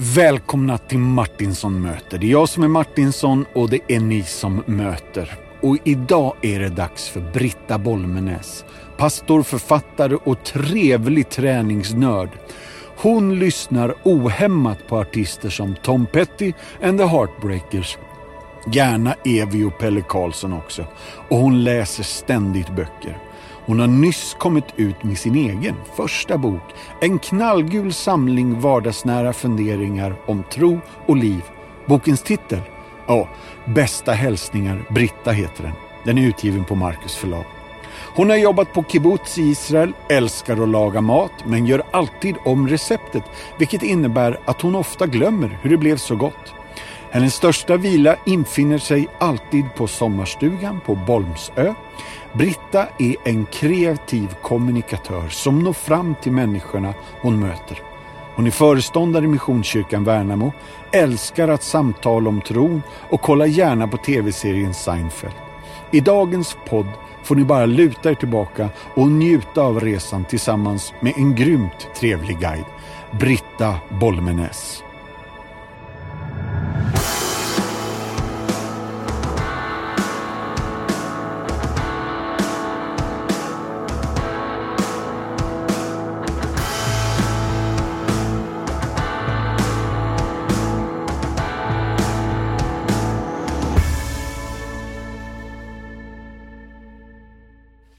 [0.00, 2.18] Välkomna till Martinsson möter.
[2.18, 5.34] Det är jag som är Martinsson och det är ni som möter.
[5.62, 8.64] Och idag är det dags för Britta Bolmenäs.
[8.96, 12.28] Pastor, författare och trevlig träningsnörd.
[12.96, 17.98] Hon lyssnar ohämmat på artister som Tom Petty and the Heartbreakers.
[18.72, 20.84] Gärna Evi och Pelle Karlsson också.
[21.28, 23.18] Och hon läser ständigt böcker.
[23.68, 26.62] Hon har nyss kommit ut med sin egen första bok.
[27.00, 31.42] En knallgul samling vardagsnära funderingar om tro och liv.
[31.86, 32.60] Bokens titel?
[33.06, 33.28] Ja,
[33.64, 35.72] Bästa hälsningar Britta heter den.
[36.04, 37.44] Den är utgiven på Marcus förlag.
[38.14, 42.68] Hon har jobbat på kibbutz i Israel, älskar att laga mat men gör alltid om
[42.68, 43.22] receptet
[43.58, 46.54] vilket innebär att hon ofta glömmer hur det blev så gott.
[47.10, 51.74] Hennes största vila infinner sig alltid på sommarstugan på Bolmsö.
[52.32, 57.82] Britta är en kreativ kommunikatör som når fram till människorna hon möter.
[58.36, 60.52] Hon är föreståndare i Missionskyrkan Värnamo,
[60.92, 65.34] älskar att samtala om tron och kollar gärna på tv-serien Seinfeld.
[65.90, 66.88] I dagens podd
[67.22, 72.38] får ni bara luta er tillbaka och njuta av resan tillsammans med en grymt trevlig
[72.38, 72.64] guide,
[73.20, 74.82] Britta Bolmenäs.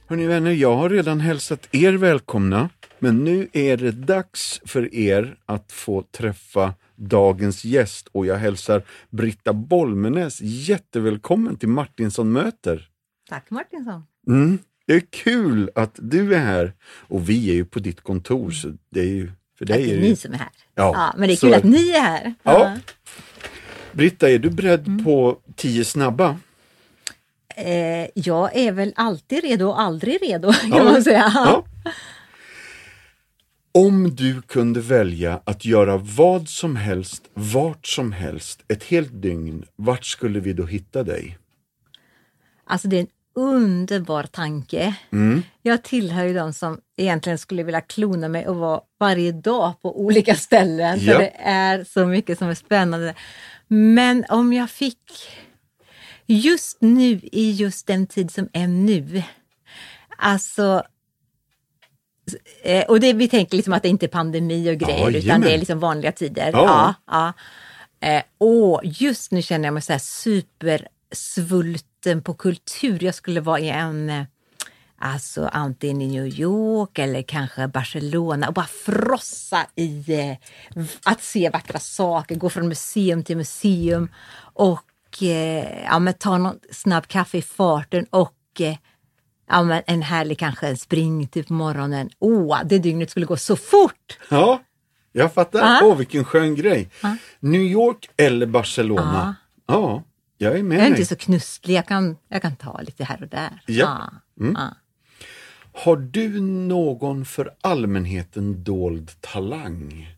[0.09, 5.35] Hörni vänner, jag har redan hälsat er välkomna, men nu är det dags för er
[5.45, 12.87] att få träffa dagens gäst och jag hälsar Britta Bolmenäs jättevälkommen till Martinsson möter.
[13.29, 14.03] Tack Martinsson.
[14.27, 18.51] Mm, det är kul att du är här och vi är ju på ditt kontor
[18.51, 20.49] så det är ju för dig det är är ni som är här.
[20.75, 22.33] Ja, Ja, men det är så kul att ni är här.
[22.43, 22.77] Ja.
[23.91, 25.03] Britta, är du beredd Mm.
[25.05, 26.37] på tio snabba?
[27.65, 30.83] Eh, jag är väl alltid redo och aldrig redo kan Ja.
[30.83, 31.31] man säga.
[31.35, 31.65] Ja.
[33.71, 39.65] Om du kunde välja att göra vad som helst, vart som helst, ett helt dygn,
[39.75, 41.37] vart skulle vi då hitta dig?
[42.65, 44.95] Alltså det är en underbar tanke.
[45.11, 45.43] Mm.
[45.61, 50.01] Jag tillhör ju de som egentligen skulle vilja klona mig och vara varje dag på
[50.01, 50.97] olika ställen.
[51.01, 51.13] Ja.
[51.13, 53.13] För det är så mycket som är spännande.
[53.67, 54.97] Men om jag fick
[56.33, 59.23] just nu i just den tid som är nu.
[60.17, 60.83] Alltså
[62.63, 65.41] eh, och det, vi tänker liksom att det inte är pandemi och grejer utan jajamän.
[65.41, 66.51] det är liksom vanliga tider.
[66.53, 66.93] Ja.
[67.07, 67.33] Ja, ja.
[68.07, 73.03] Eh, och just nu känner jag mig så här supersvulten på kultur.
[73.03, 74.23] Jag skulle vara i en, eh,
[74.97, 80.35] alltså antingen i New York eller kanske Barcelona och bara frossa i eh,
[81.03, 84.09] att se vackra saker, gå från museum till museum
[84.53, 84.88] och
[85.21, 88.75] eh, ja, men ta någon snabb kaffe i farten och eh,
[89.49, 92.09] ja, men en härlig kanske en spring typ på morgonen.
[92.19, 94.17] Åh, det dygnet skulle gå så fort!
[94.29, 94.61] Ja,
[95.11, 95.59] jag fattar.
[95.83, 95.93] Åh, Ja.
[95.95, 96.89] vilken skön grej.
[97.39, 99.35] New York eller Barcelona?
[99.67, 100.03] Ja,
[100.37, 100.99] jag är med Jag är dig.
[100.99, 103.61] inte så knusslig, jag kan, jag kan ta lite här och där.
[103.65, 104.09] Ja.
[104.39, 104.55] Mm.
[105.73, 110.15] Har du någon för allmänheten dold talang?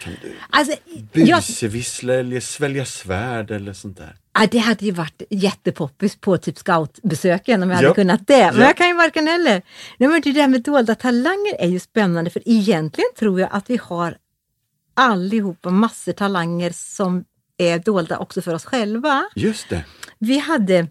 [0.00, 0.76] Kan du Alltså,
[1.12, 4.16] jag, busevissla eller svälja svärd eller sånt där?
[4.34, 7.88] ja, det hade ju varit jättepoppis på typ scoutbesöken om jag Ja.
[7.88, 8.46] hade kunnat det.
[8.52, 8.66] Men Ja.
[8.66, 9.62] jag kan ju varken eller.
[9.98, 13.70] Nej, men det där med dolda talanger är ju spännande för egentligen tror jag att
[13.70, 14.16] vi har
[14.94, 17.24] allihopa massor talanger som
[17.58, 19.24] är dolda också för oss själva.
[19.36, 19.84] Just det.
[20.18, 20.86] Vi hade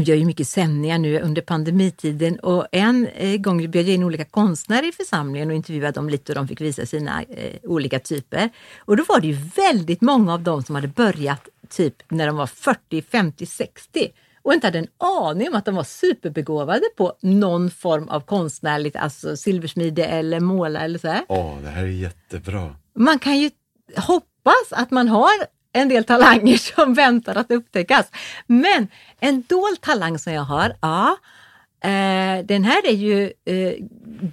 [0.00, 4.04] vi gör ju mycket sändningar nu under pandemitiden och en eh, gång bjöd jag in
[4.04, 7.98] olika konstnärer i församlingen och intervjuade dem lite och de fick visa sina eh, olika
[7.98, 8.50] typer.
[8.78, 12.36] Och då var det ju väldigt många av dem som hade börjat typ när de
[12.36, 14.10] var 40, 50, 60
[14.42, 18.96] och inte hade en aning om att de var superbegåvade på någon form av konstnärligt,
[18.96, 21.16] alltså silversmide eller måla eller så.
[21.28, 22.74] Åh, det här är jättebra.
[22.94, 23.50] Man kan ju
[23.96, 28.06] hoppas att man har en del talanger som väntar att upptäckas.
[28.46, 28.88] Men
[29.20, 31.16] en dold talang som jag har, ja,
[31.84, 33.72] eh, den här är ju eh,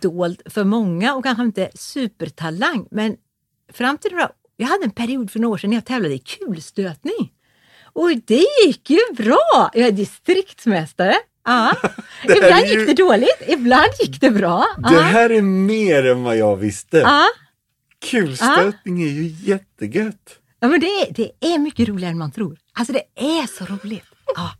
[0.02, 2.88] dold för många och kanske inte supertalang.
[2.92, 3.16] Men
[3.74, 6.20] fram till några, jag hade en period för några år sedan när jag tävlade i
[6.20, 7.32] kulstötning.
[7.94, 9.72] Och det gick ju bra!
[9.74, 11.16] Jag är distriktsmästare.
[11.46, 11.74] Ja.
[12.28, 14.66] Det Ibland ju- gick det dåligt, ibland gick det bra.
[14.78, 15.02] Det Ja.
[15.02, 16.98] här är mer än vad jag visste.
[16.98, 17.24] Ja.
[18.12, 20.40] Kulstötning är ju jättegött.
[20.60, 22.58] Ja, men det, är, det är mycket roligare än man tror.
[22.74, 24.06] Alltså det är så roligt.
[24.36, 24.52] Ja.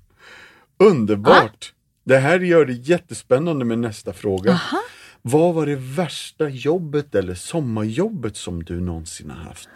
[0.80, 1.74] Underbart!
[2.04, 4.52] Det här gör det jättespännande med nästa fråga.
[4.52, 4.82] Aha.
[5.22, 9.70] Vad var det värsta jobbet eller sommarjobbet som du någonsin har haft?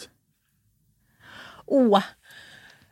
[1.65, 2.03] Åh,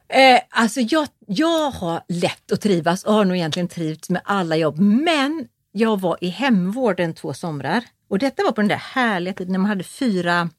[0.09, 4.55] eh, alltså jag, jag har lätt att trivas och har nog egentligen trivts med alla
[4.55, 4.79] jobb.
[4.79, 9.51] Men jag var i hemvården två somrar och detta var på den där härliga tiden
[9.51, 10.49] när man hade fyra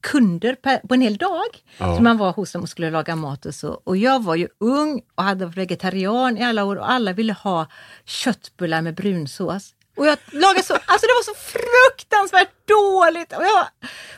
[0.00, 1.48] kunder per, på en hel dag.
[1.78, 1.96] Ja.
[1.96, 3.80] Så man var hos dem och skulle laga mat och så.
[3.84, 7.32] Och jag var ju ung och hade varit vegetarian i alla år och alla ville
[7.32, 7.66] ha
[8.04, 9.74] köttbullar med brunsås.
[9.96, 13.32] Och jag lagade så, alltså det var så fruktansvärt dåligt.
[13.32, 13.66] Och jag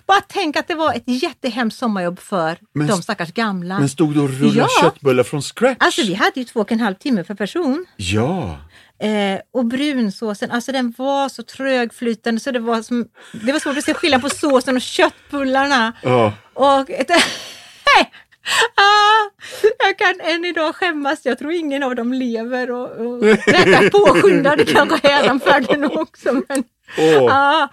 [0.06, 3.78] bara tänk att det var ett jättehemskt sommarjobb för Men- de stackars gamla.
[3.78, 4.68] Men stod du och rullade Ja.
[4.82, 5.76] köttbullar från scratch?
[5.80, 7.86] Alltså vi hade ju två och en halv timme per person.
[7.96, 8.56] Ja.
[9.02, 13.78] Eh, och brunsåsen, alltså den var så trögflytande så det var, som, det var svårt
[13.78, 15.92] att se skillnad på såsen och köttbullarna.
[16.02, 16.32] ja.
[16.54, 17.10] Och ett,
[18.74, 19.30] ah,
[19.78, 24.64] jag kan än idag skämmas, jag tror ingen av dem lever och, och detta påskyndade
[24.64, 26.32] kanske hädanfärden också.
[26.32, 26.64] Men,
[26.98, 27.36] Åh.
[27.36, 27.68] ah,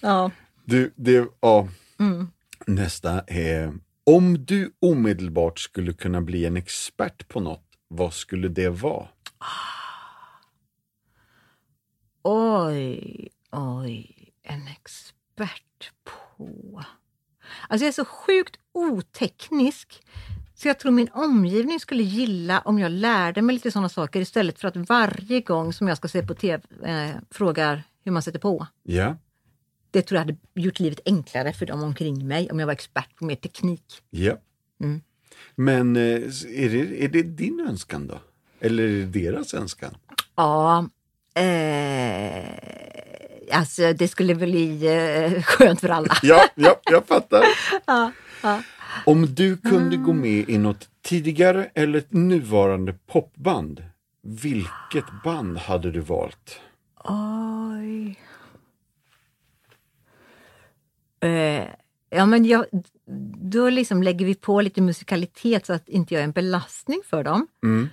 [0.00, 0.30] ja.
[0.64, 1.68] Du, det, ja.
[2.00, 2.28] Mm.
[2.66, 3.72] Nästa är,
[4.06, 9.08] om du omedelbart skulle kunna bli en expert på något, vad skulle det vara?
[12.26, 16.82] Oj, oj, en expert på...
[17.68, 20.02] Alltså jag är så sjukt oteknisk
[20.54, 24.58] så jag tror min omgivning skulle gilla om jag lärde mig lite sådana saker istället
[24.58, 28.38] för att varje gång som jag ska se på tv eh, frågar hur man sätter
[28.38, 28.66] på.
[28.82, 29.16] Ja,
[29.90, 33.16] Det tror jag hade gjort livet enklare för dem omkring mig om jag var expert
[33.16, 34.02] på mer teknik.
[34.10, 34.36] ja.
[34.80, 35.00] Mm.
[35.54, 38.18] Men eh, är det, är det din önskan då?
[38.60, 39.96] Eller är det deras önskan?
[40.34, 40.88] Ja,
[41.34, 42.44] eh,
[43.58, 46.16] alltså det skulle bli eh, skönt för alla.
[46.22, 47.44] Ja, ja, jag fattar.
[47.86, 48.62] Ja, ja.
[49.06, 53.84] Om du kunde gå med i något tidigare eller nuvarande popband,
[54.22, 56.60] vilket band hade du valt?
[57.04, 58.18] Oj.
[61.20, 61.66] Eh,
[62.10, 62.66] ja, men jag,
[63.36, 67.24] då liksom lägger vi på lite musikalitet så att inte jag är en belastning för
[67.24, 67.46] dem.
[67.62, 67.88] Mm.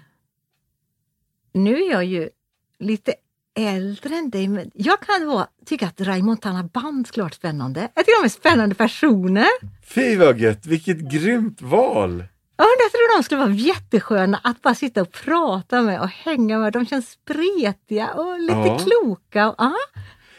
[1.53, 2.29] Nu är jag ju
[2.79, 3.13] lite
[3.59, 7.79] äldre än dig, men jag kan tycka att Raymond Montana Band skulle vara spännande.
[7.95, 9.47] Jag tycker de är spännande personer.
[9.85, 12.23] Fy vad gött, vilket grymt val!
[12.57, 16.73] Jag tror de skulle vara jättesköna att bara sitta och prata med och hänga med.
[16.73, 18.79] De känns spretiga och lite Ja.
[18.79, 19.49] kloka.
[19.49, 19.73] Och, ja.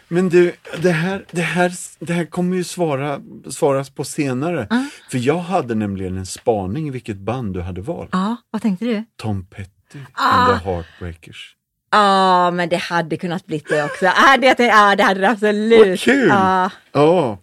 [0.09, 3.21] Men du, det här, det här, det här kommer ju svara,
[3.51, 4.67] svaras på senare.
[4.71, 4.87] Ja.
[5.11, 8.09] För jag hade nämligen en spaning vilket band du hade valt.
[8.13, 9.05] ja, vad tänkte du?
[9.17, 10.31] Tom Petty Ah.
[10.31, 11.57] and the Heartbreakers.
[11.93, 14.05] Ja, men det hade kunnat bli det också.
[14.05, 15.89] Ja, det, ja, det hade det absolut.
[15.89, 16.29] Vad kul!
[16.29, 17.39] Ja, Ja,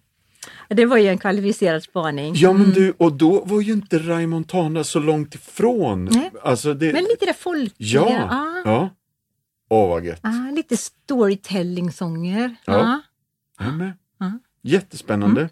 [0.68, 2.34] det var ju en kvalificerad spaning.
[2.36, 6.06] ja men du, och då var ju inte Raymond Montana så långt ifrån.
[6.06, 6.32] Nej.
[6.44, 8.02] Alltså det, Men lite det folkliga.
[8.02, 8.62] ja, Ja.
[8.66, 8.90] ja.
[9.70, 10.20] Åh vad gött.
[10.24, 12.56] Ja, lite storytelling-sånger.
[12.66, 13.02] Ja.
[13.60, 13.72] Ja.
[14.20, 14.32] Ja.
[14.64, 15.50] Jättespännande.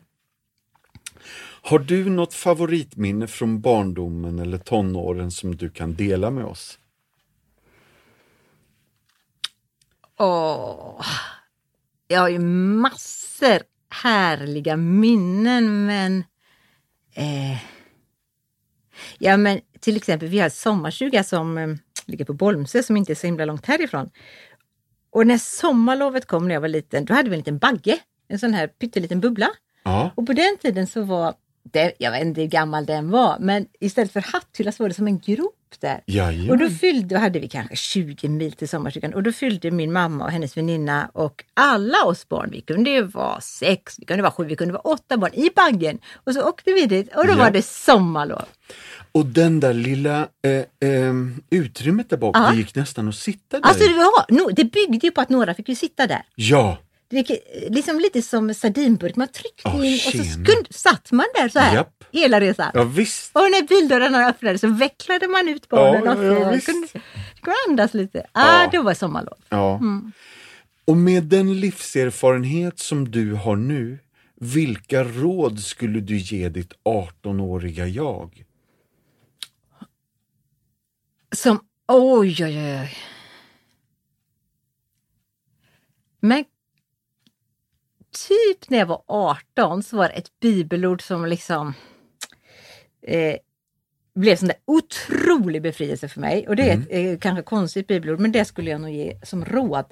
[1.61, 6.79] Har du något favoritminne från barndomen eller tonåren som du kan dela med oss?
[10.19, 11.05] Åh.
[12.07, 16.23] Jag har ju massor härliga minnen, men...
[17.13, 17.57] Eh,
[19.17, 21.67] ja, men till exempel, vi har sommarstuga som eh,
[22.05, 24.09] ligger på Bolmsö som inte är så himla långt härifrån.
[25.09, 28.39] Och när sommarlovet kom när jag var liten, då hade vi en liten bagge, en
[28.39, 29.49] sån här pytteliten bubbla.
[29.83, 33.37] Ja, Och på den tiden så var, det, jag vet inte hur gammal den var,
[33.39, 36.01] men istället för hatthylla så var det som en grop där.
[36.05, 36.49] Jajamän.
[36.49, 39.93] Och då fyllde, då hade vi kanske 20 mil till sommarstugan och då fyllde min
[39.93, 44.23] mamma och hennes väninna och alla oss barn, vi kunde ju vara sex, vi kunde
[44.23, 45.99] vara sju, vi kunde vara åtta barn i baggen.
[46.13, 47.37] Och så åkte vi dit och då Ja.
[47.37, 48.45] var det sommarlov.
[49.11, 51.13] Och den där lilla eh, eh,
[51.49, 52.49] utrymmet där bak, Ja.
[52.51, 55.29] det gick nästan att sitta där Alltså det, var, no, det byggde ju på att
[55.29, 56.21] några fick ju sitta där.
[56.35, 56.77] Ja,
[57.09, 57.29] Det
[57.69, 61.59] liksom lite som sardinburk, man tryckte Åh, in och så skund, satt man där så
[61.59, 62.03] här Japp.
[62.11, 62.71] hela resan.
[62.73, 63.31] ja visst.
[63.35, 66.65] Och när bildörrarna öppnades så vecklade man ut barnen Ja, och ja, så visst.
[66.65, 66.87] kunde,
[67.41, 68.25] kunde andas lite.
[68.31, 68.69] Ah, Ja.
[68.73, 69.37] då var sommarlov.
[69.49, 69.75] Ja.
[69.75, 70.11] Mm.
[70.85, 73.99] Och med den livserfarenhet som du har nu,
[74.35, 78.43] vilka råd skulle du ge ditt 18-åriga jag?
[81.35, 82.97] Som, oj, oj, oj.
[86.19, 86.45] Men
[88.27, 91.73] typ när jag var 18 så var det ett bibelord som liksom
[93.01, 93.35] eh,
[94.15, 96.47] blev där otrolig befrielse för mig.
[96.47, 99.45] Och det är ett eh, kanske konstigt bibelord, men det skulle jag nog ge som
[99.45, 99.85] råd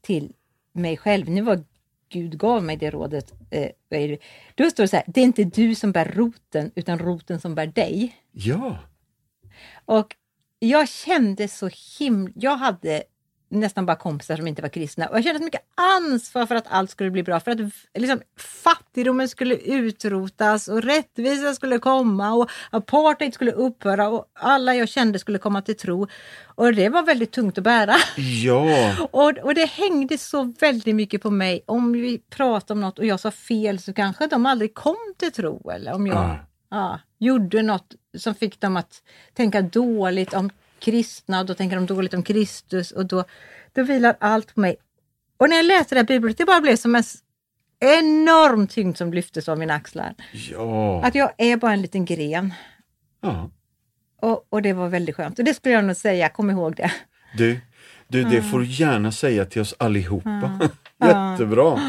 [0.00, 0.32] till
[0.72, 1.28] mig själv.
[1.28, 1.64] Nu var
[2.08, 3.34] Gud gav mig det rådet.
[3.50, 4.18] Eh?
[4.54, 7.54] Då står det så här, det är inte du som bär roten, utan roten som
[7.54, 8.16] bär dig.
[8.32, 8.78] Ja,
[9.84, 10.16] Och
[10.58, 12.32] jag kände så himla...
[12.36, 13.02] Jag hade
[13.48, 15.06] nästan bara kompisar som inte var kristna.
[15.06, 17.58] Och jag kände så mycket ansvar för att allt skulle bli bra, för att
[17.98, 18.20] liksom,
[18.62, 25.18] fattigdomen skulle utrotas och rättvisa skulle komma och apartheid skulle upphöra och alla jag kände
[25.18, 26.06] skulle komma till tro.
[26.44, 27.94] Och det var väldigt tungt att bära.
[28.16, 28.96] Ja.
[29.10, 31.60] och, och det hängde så väldigt mycket på mig.
[31.66, 35.32] Om vi pratade om något och jag sa fel så kanske de aldrig kom till
[35.32, 35.70] tro.
[35.70, 36.38] Eller om jag Ja.
[36.70, 39.02] ja, gjorde något som fick dem att
[39.34, 43.24] tänka dåligt om kristna och då tänker de dåligt om Kristus och då,
[43.72, 44.76] då vilar allt på mig.
[45.36, 47.04] Och när jag läste det här bibelordet, det bara blev som en
[47.80, 50.14] enorm tyngd som lyftes av mina axlar.
[50.50, 51.04] Ja.
[51.04, 52.54] Att jag är bara en liten gren.
[53.20, 53.50] ja.
[54.20, 55.38] Och, och det var väldigt skönt.
[55.38, 56.92] Och det skulle jag nog säga, kom ihåg det.
[57.36, 57.60] Du,
[58.08, 60.70] du det får du gärna säga till oss allihopa.
[60.98, 61.30] Ja.
[61.32, 61.80] Jättebra.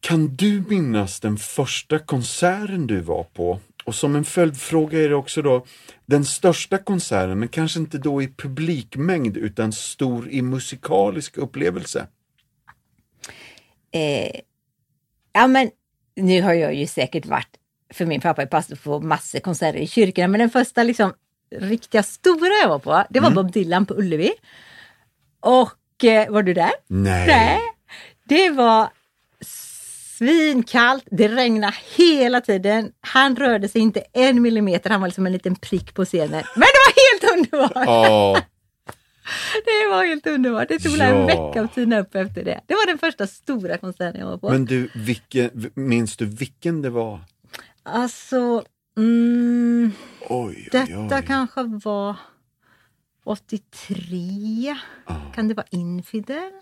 [0.00, 3.60] Kan du minnas den första konserten du var på?
[3.84, 5.66] Och som en följdfråga är det också då
[6.06, 12.06] den största konserten, men kanske inte då i publikmängd utan stor i musikalisk upplevelse.
[13.92, 14.40] Eh,
[15.32, 15.70] ja men
[16.16, 17.56] nu har jag ju säkert varit,
[17.92, 21.12] för min pappa är pastor, på massor konserter i kyrkorna, men den första liksom
[21.50, 24.32] riktiga stora jag var på, det var Bob Dylan på Ullevi.
[25.40, 26.70] Och eh, var du där?
[26.86, 27.26] Nej.
[27.26, 27.60] Nej.
[28.24, 28.88] Det var
[30.20, 32.92] svinkallt, det regnade hela tiden.
[33.00, 36.30] Han rörde sig inte en millimeter, han var liksom en liten prick på scenen.
[36.56, 37.86] Men det var helt underbart!
[37.86, 38.40] Ja,
[39.64, 40.68] Det var helt underbart.
[40.68, 41.04] Det tog Ja.
[41.04, 42.60] en vecka att tina upp efter det.
[42.66, 44.50] Det var den första stora konserten jag var på.
[44.50, 47.20] men du, vilken, minns du vilken det var?
[47.82, 48.64] Alltså,
[48.96, 49.92] mm,
[50.28, 51.24] Oj, detta oj.
[51.26, 52.16] kanske var
[53.24, 54.76] 83.
[55.06, 55.14] Ja.
[55.34, 56.52] Kan det vara Infidel?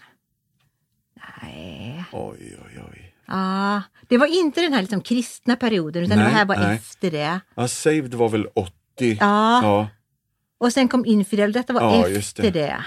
[1.43, 2.05] Nej.
[2.13, 3.08] Oj, oj, oj.
[3.31, 6.77] Ah, det var inte den här liksom kristna perioden utan det Nej, här var nej.
[6.77, 7.41] efter det.
[7.55, 8.71] Ja, Saved var väl 80?
[9.21, 9.89] Ja, Ja.
[10.59, 11.53] och sen kom Infidel.
[11.53, 12.51] Detta var Ja, efter det.
[12.51, 12.85] det.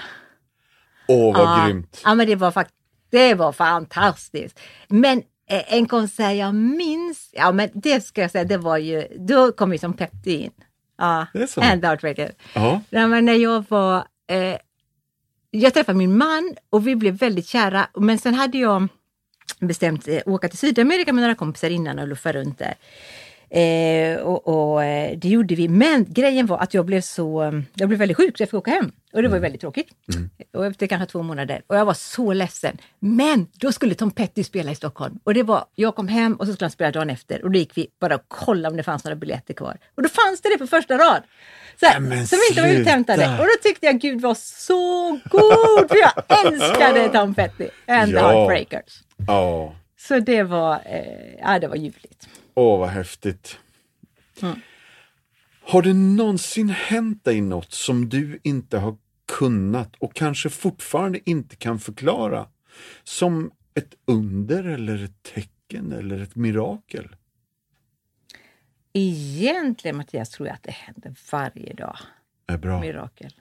[1.08, 1.64] Åh, vad ja.
[1.66, 2.00] grymt.
[2.04, 2.66] Ja, men det var
[3.10, 4.60] det var fantastiskt.
[4.88, 5.18] Men
[5.50, 9.52] eh, en konsert jag minns, ja men det ska jag säga, det var ju, då
[9.52, 10.50] kom ju som Petter in.
[10.98, 11.60] Ja, Det är så?
[11.60, 12.32] and Outrageous.
[12.54, 12.80] Ja.
[12.90, 13.96] Ja, men när jag var,
[14.30, 14.56] eh,
[15.50, 18.88] jag träffade min man och vi blev väldigt kära, men sen hade jag
[19.66, 22.74] bestämt eh, åka till Sydamerika med några kompisar innan och luffa runt där.
[23.54, 25.68] Eh, och, och eh, det gjorde vi.
[25.68, 28.70] Men grejen var att jag blev så, jag blev väldigt sjuk så jag fick åka
[28.70, 28.92] hem.
[29.12, 29.88] Och det var ju väldigt tråkigt.
[30.54, 31.62] Och efter kanske två månader.
[31.66, 32.78] Och jag var så ledsen.
[32.98, 35.18] Men då skulle Tom Petty spela i Stockholm.
[35.24, 37.44] Och det var, jag kom hem och så skulle han spela dagen efter.
[37.44, 39.78] Och då gick vi bara och kollade om det fanns några biljetter kvar.
[39.94, 41.22] Och då fanns det det på första rad.
[41.80, 43.28] Så här, Nej, som inte var uthämtade.
[43.40, 45.88] Och då tyckte jag Gud var så god.
[45.88, 46.12] För jag
[46.46, 48.28] älskade Tom Petty and the Ja.
[48.28, 49.01] Heartbreakers.
[49.16, 49.74] Ja.
[49.96, 52.28] Så det var, eh, ja, det var ljuvligt.
[52.54, 53.58] Åh, vad häftigt.
[54.42, 54.60] Mm.
[55.64, 61.56] Har det någonsin hänt dig något som du inte har kunnat och kanske fortfarande inte
[61.56, 62.48] kan förklara?
[63.02, 67.16] Som ett under eller ett tecken eller ett mirakel?
[68.92, 71.98] Egentligen Mattias tror jag att det händer varje dag.
[72.46, 72.80] Är bra.
[72.80, 73.34] Mirakel.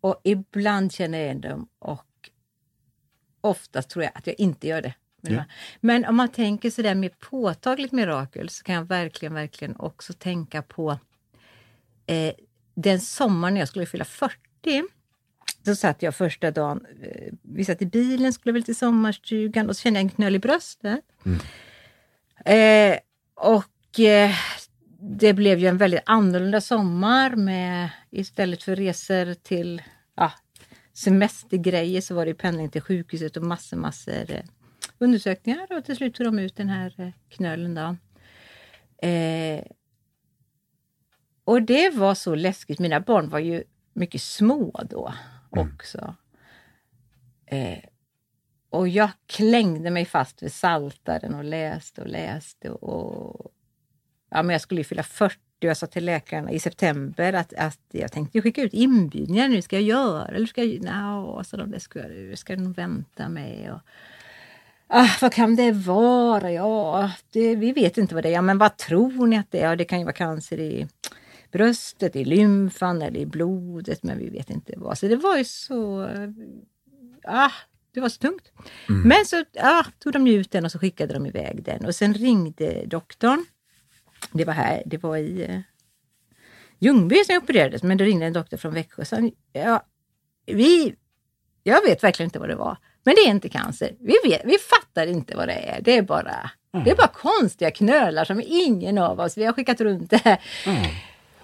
[0.00, 2.06] Och ibland känner jag igen dem och
[3.40, 4.94] oftast tror jag att jag inte gör det.
[5.20, 5.44] Ja.
[5.80, 10.62] Men om man tänker sådär mer påtagligt mirakel så kan jag verkligen, verkligen också tänka
[10.62, 10.98] på
[12.06, 12.32] eh,
[12.74, 14.36] den sommaren när jag skulle fylla 40.
[15.64, 19.76] Så satt jag första dagen, eh, vi satt i bilen, skulle väl till sommarstugan och
[19.76, 21.04] så kände jag en knöl i bröstet.
[22.44, 22.98] Eh,
[23.34, 24.30] och eh,
[25.18, 29.82] det blev ju en väldigt annorlunda sommar med istället för resor till
[31.00, 34.44] semestergrejer så var det pendling till sjukhuset och massor, massor eh,
[34.98, 37.74] undersökningar och till slut tog de ut den här eh, knölen.
[37.74, 37.96] Då.
[39.08, 39.64] Eh,
[41.44, 42.78] och det var så läskigt.
[42.78, 45.14] Mina barn var ju mycket små då
[45.50, 46.14] också.
[47.46, 47.84] Eh,
[48.70, 52.70] och jag klängde mig fast vid saltaren och läste och läste.
[52.70, 53.52] Och,
[54.30, 57.52] ja, men jag skulle ju fylla 40 och jag sa till läkarna i september att,
[57.54, 59.62] att jag tänkte skicka ut inbjudningar nu.
[59.62, 60.82] Ska jag göra eller ska jag...
[60.82, 63.72] Nja, så de, det ska, jag- ska jag nog vänta med.
[63.72, 63.80] Och,
[64.86, 66.52] ah, vad kan det vara?
[66.52, 68.32] Ja, det, vi vet inte vad det är.
[68.32, 69.68] Ja, men vad tror ni att det är?
[69.68, 70.88] Ja, det kan ju vara cancer i
[71.52, 74.98] bröstet, i lymfan eller i blodet, men vi vet inte vad.
[74.98, 76.08] Så det var ju så...
[77.24, 77.50] Ah,
[77.94, 78.52] det var så tungt.
[79.04, 82.14] Men så ah, tog de ut den och så skickade de iväg den och sen
[82.14, 83.44] ringde doktorn.
[84.32, 85.60] Det var här, det var i eh,
[86.78, 89.16] Ljungby som jag opererades, men då ringde en doktor från Växjö och sa,
[89.52, 89.82] ja,
[90.46, 90.94] vi,
[91.62, 93.96] jag vet verkligen inte vad det var, men det är inte cancer.
[94.00, 95.80] Vi, vet, vi fattar inte vad det är.
[95.80, 96.50] Det är bara,
[96.84, 100.20] det är bara konstiga knölar som ingen av oss, vi har skickat runt det.
[100.24, 100.38] här.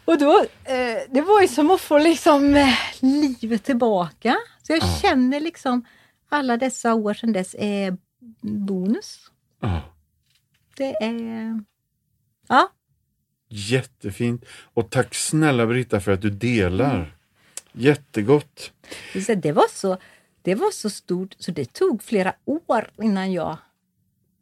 [0.05, 4.37] Och då, eh, det var ju som att få liksom eh, livet tillbaka.
[4.63, 4.99] Så jag Ja.
[5.03, 5.85] känner liksom
[6.29, 7.97] alla dessa år sedan dess är
[8.43, 9.21] bonus.
[10.77, 11.61] Det är...
[12.49, 12.73] Ja,
[13.49, 14.45] Jättefint.
[14.75, 17.17] Och tack snälla Britta för att du delar.
[17.73, 18.73] Jättegott.
[19.37, 19.99] det var så,
[20.43, 23.57] det var så stort så det tog flera år innan jag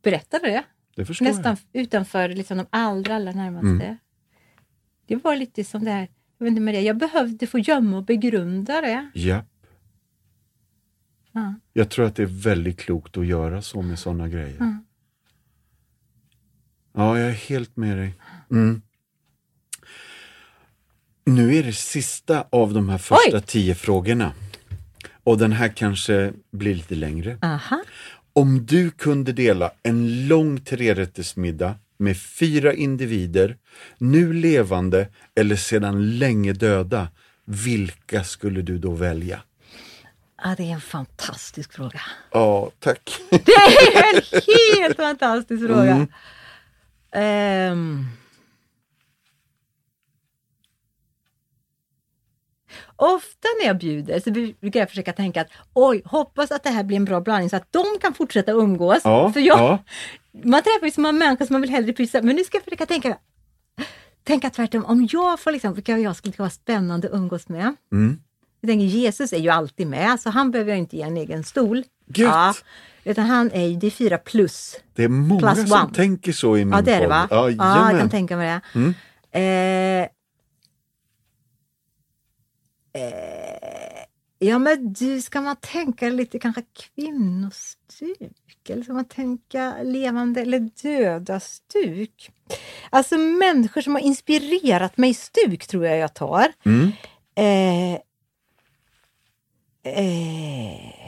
[0.03, 0.65] berättade det.
[0.97, 3.97] Det Nästan utanför liksom de allra, allra närmaste.
[5.07, 6.09] Det var lite som det här,
[6.39, 8.91] jag vet inte det, jag behövde få gömma och begrunda det.
[8.91, 9.11] jag.
[9.15, 9.47] Japp.
[11.33, 11.55] Ja.
[11.73, 14.57] Jag tror att det är väldigt klokt att göra så med sådana grejer.
[14.57, 14.85] Mm.
[16.97, 18.15] Ja, jag är helt med dig.
[18.51, 18.83] Mm.
[21.27, 23.43] Nu är det sista av de här första Oj!
[23.47, 24.33] tio frågorna.
[25.25, 27.39] Och den här kanske blir lite längre.
[27.43, 27.83] Aha.
[28.33, 33.57] Om du kunde dela en lång trerättersmiddag med fyra individer,
[33.99, 37.09] nu levande eller sedan länge döda,
[37.45, 39.41] vilka skulle du då välja?
[40.43, 42.01] Ja, det är en fantastisk fråga.
[42.33, 43.21] Ja, tack.
[43.31, 44.23] Det är en
[44.83, 45.91] helt fantastisk fråga.
[45.95, 46.09] Mm.
[47.15, 48.05] Ehm.
[52.97, 54.31] Ofta när jag bjuder så
[54.61, 57.57] brukar jag försöka tänka att oj, hoppas att det här blir en bra blandning så
[57.57, 59.01] att de kan fortsätta umgås.
[59.05, 59.79] Ja, För jag, ja.
[60.33, 62.65] Man träffar ju så många människor som man vill hellre pyssa, men nu ska jag
[62.65, 63.19] försöka tänka
[64.25, 67.77] Tänka tvärtom, om jag får liksom, vilka jag skulle tycka var spännande att umgås med.
[67.93, 68.21] Mm.
[68.61, 71.45] Jag tänker Jesus är ju alltid med, så han behöver jag inte ge en egen
[71.45, 71.85] stol.
[72.07, 72.65] Gött.
[73.05, 74.77] Utan han är ju, det är fyra plus.
[74.95, 75.95] Det är många Plus som one.
[75.95, 77.29] tänker så i min Ja, det är det va?
[77.31, 78.61] Ja, ja, jag kan tänka mig det.
[78.79, 78.95] Mm.
[79.31, 80.09] Eh,
[83.03, 84.05] eh,
[84.39, 88.31] ja, men du, ska man tänka lite kanske kvinnostuk?
[88.69, 92.31] Eller ska man tänka levande eller döda stuk?
[92.91, 96.53] Alltså människor som har inspirerat mig stuk tror jag jag tar.
[96.65, 96.93] Mm.
[97.37, 98.01] Eh,
[99.95, 101.04] eh,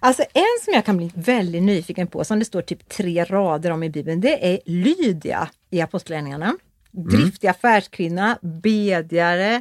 [0.00, 3.70] alltså en som jag kan bli väldigt nyfiken på, som det står typ tre rader
[3.70, 6.56] om i Bibeln, det är Lydia i Apostlagärningarna.
[6.90, 9.54] Driftig affärskvinna, bedjare,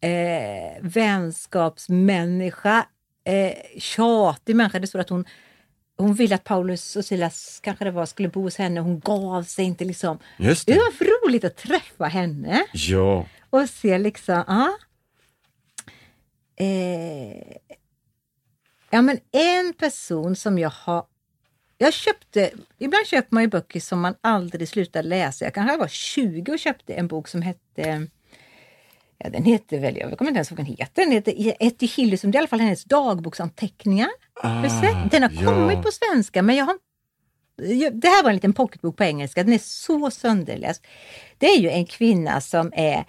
[0.00, 2.86] eh, vänskapsmänniska,
[3.24, 4.78] eh, tjatig människa.
[4.78, 5.24] Det står att hon
[5.96, 8.80] hon ville att Paulus och Silas kanske det var, skulle bo hos henne.
[8.80, 10.18] Hon gav sig inte liksom.
[10.38, 10.78] Just Det det.
[10.78, 13.26] var roligt att träffa henne Ja.
[13.50, 14.68] och se liksom, ja.
[16.56, 17.42] Eh,
[18.92, 21.04] ja men en person som jag har,
[21.78, 25.44] jag köpte, ibland köper man ju böcker som man aldrig slutar läsa.
[25.44, 28.06] Jag kanske var 20 och köpte en bok som hette
[29.24, 31.02] Ja, den heter väl, jag kommer inte ens ihåg vad den heter.
[31.02, 34.08] Den heter Etty Hillesum, det är i alla fall hennes dagboksanteckningar.
[34.80, 35.10] Sett?
[35.10, 35.44] Den har Ah, ja.
[35.46, 36.78] kommit på svenska men jag har
[37.92, 40.86] det här var en liten pocketbok på engelska, den är så sönderläst.
[41.38, 43.04] Det är ju en kvinna som är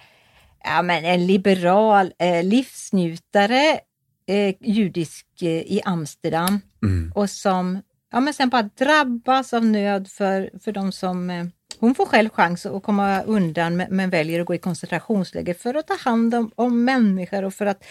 [0.64, 3.80] ja, men en liberal eh, livsnjutare,
[4.26, 7.12] eh, judisk eh, i Amsterdam Mm.
[7.14, 7.82] och som
[8.12, 11.46] ja, men sen bara drabbas av nöd för, för de som eh,
[11.78, 15.74] hon får själv chans att komma undan men, men väljer att gå i koncentrationsläger för
[15.74, 17.84] att ta hand om, om människor och för att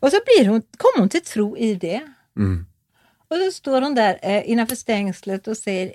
[0.00, 2.02] och så blir hon, kommer hon till tro i det.
[2.36, 2.66] Mm.
[3.28, 5.94] Och så står hon där eh, innanför stängslet och säger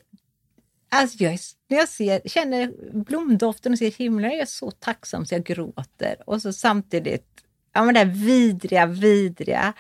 [0.93, 1.39] Alltså jag, är-
[1.69, 6.15] när jag ser, känner blomdoften och ser himlen, jag är så tacksam så jag gråter.
[6.25, 7.27] Och så samtidigt,
[7.73, 9.73] ja men det här vidriga, vidriga.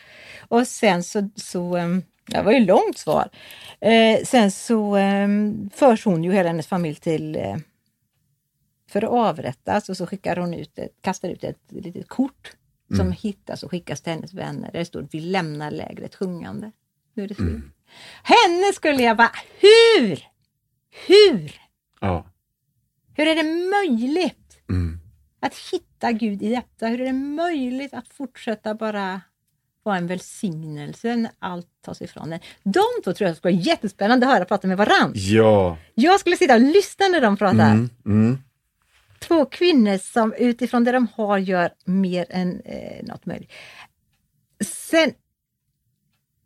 [0.47, 3.29] Och sen så, så ehm, det var ju långt svar.
[3.81, 5.27] Eh, sen så eh,
[5.73, 7.55] förs hon ju hela hennes familj till eh,
[8.89, 12.51] för att avrättas och så skickar hon ut ett, kastar ut ett litet kort
[12.97, 14.71] som hittas och skickas till hennes vänner.
[14.71, 16.71] Där det står vi lämnar lägret sjungande.
[17.13, 17.63] Nu är det slut.
[18.23, 20.23] Henne skulle jag bara, hur?
[21.07, 21.51] Hur?
[22.01, 22.25] Ja.
[23.15, 24.37] Hur är det möjligt
[24.69, 24.99] Mm.
[25.41, 26.87] Att hitta Gud i detta?
[26.87, 29.21] Hur är det möjligt att fortsätta bara
[29.83, 32.39] vara en välsignelse när allt tas ifrån en?
[32.63, 35.11] De två tror jag skulle vara jättespännande att höra prata med varandra.
[35.13, 35.77] Ja.
[35.95, 37.71] Jag skulle sitta och lyssna när de pratar.
[37.71, 37.89] Mm.
[38.05, 38.37] Mm.
[39.19, 43.51] Två kvinnor som utifrån det de har gör mer än eh, något möjligt.
[44.65, 45.13] Sen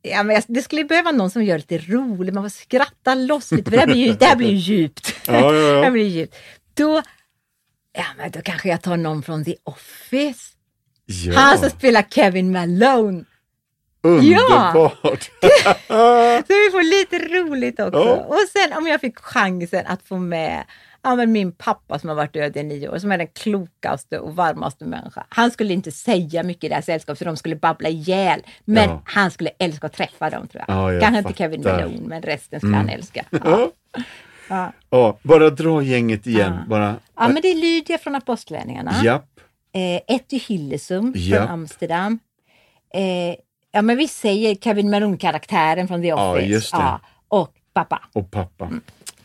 [0.07, 3.71] Ja, men det skulle behöva någon som gör lite roligt, man får skratta loss lite,
[3.71, 5.15] för det här blir ju, det här blir ju djupt.
[5.27, 5.73] Ja, ja, ja.
[5.77, 6.35] Det här blir ju djupt.
[6.73, 7.01] Då,
[7.95, 10.53] ja, men då kanske jag tar någon från The Office.
[11.05, 11.33] ja.
[11.39, 13.23] Han som spelar Kevin Malone.
[14.01, 15.23] Underbart!
[16.47, 17.99] Så vi får lite roligt också.
[17.99, 18.15] Ja.
[18.15, 20.63] Och sen om jag fick chansen att få med
[21.03, 24.19] ja, men min pappa som har varit död i nio år, som är den klokaste
[24.19, 25.25] och varmaste människa.
[25.29, 28.41] Han skulle inte säga mycket i det här sällskapet för de skulle babbla ihjäl.
[28.65, 29.01] Men Ja.
[29.05, 30.77] han skulle älska att träffa dem tror jag.
[30.77, 31.33] Ja, jag Kanske inte.
[31.33, 32.87] Kevin Malone, men resten skulle Mm.
[32.87, 33.25] han älska.
[33.43, 33.71] Ja.
[34.49, 34.55] Ja.
[34.55, 34.71] Ja.
[34.89, 36.53] Ja, bara dra gänget igen.
[36.59, 36.69] Ja.
[36.69, 39.03] Bara, ja, men det är Lydia från Apostlagärningarna.
[39.03, 39.25] Japp.
[39.73, 41.37] eh, Etty Hillesum Ja.
[41.37, 42.19] från Amsterdam.
[42.93, 43.35] Eh,
[43.71, 46.45] ja, men vi säger Kevin Malone-karaktären från The Ja, Office.
[46.47, 46.99] just det.
[47.27, 48.01] och pappa.
[48.13, 48.69] Och pappa.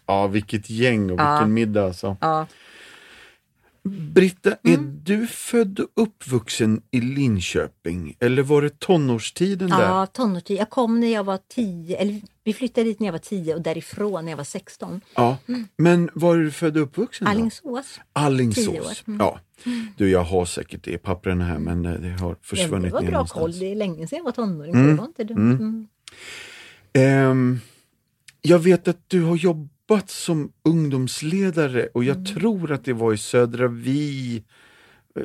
[0.07, 1.47] Ja, vilket gäng och vilken Ja.
[1.47, 2.17] middag alltså.
[3.83, 3.91] Ja.
[3.91, 4.81] Britta, Mm.
[4.81, 9.81] är du född och uppvuxen i Linköping eller var det tonårstiden där?
[9.83, 10.59] Ja, tonårstid.
[10.59, 13.63] Jag kom när jag var tio, eller vi flyttade dit när jag var tio och
[13.63, 15.01] därifrån när jag var 16.
[15.15, 15.37] Ja.
[15.77, 17.27] Men var är du född och uppvuxen?
[17.27, 17.99] Alingsås.
[18.69, 18.93] År.
[19.07, 19.19] Mm.
[19.21, 19.41] Ja.
[19.97, 22.91] Du, jag har säkert det i papperna här men eh, det har Ja, försvunnit det
[22.91, 23.41] var bra någonstans.
[23.41, 23.59] koll.
[23.59, 24.73] Det är länge sedan jag var tonåring.
[24.73, 25.39] så Det var inte dumt.
[25.53, 25.87] Mm.
[26.93, 27.61] Ehm,
[28.43, 29.71] jag vet att du har jobbat
[30.11, 32.27] som ungdomsledare och jag Mm.
[32.27, 34.43] tror att det var i Södra Vi,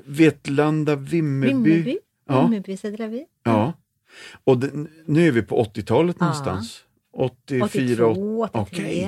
[0.05, 1.53] Vetlanda, Vimmerby.
[1.53, 1.97] Vimmerby.
[2.27, 2.41] Ja.
[2.41, 3.25] Vimmerby, Södra Vi.
[3.43, 3.73] Ja.
[4.43, 4.71] Och det,
[5.05, 6.25] nu är vi på 80-talet Ja.
[6.25, 6.81] någonstans.
[7.13, 8.61] 84, 82, 83.
[8.61, 9.01] Okej.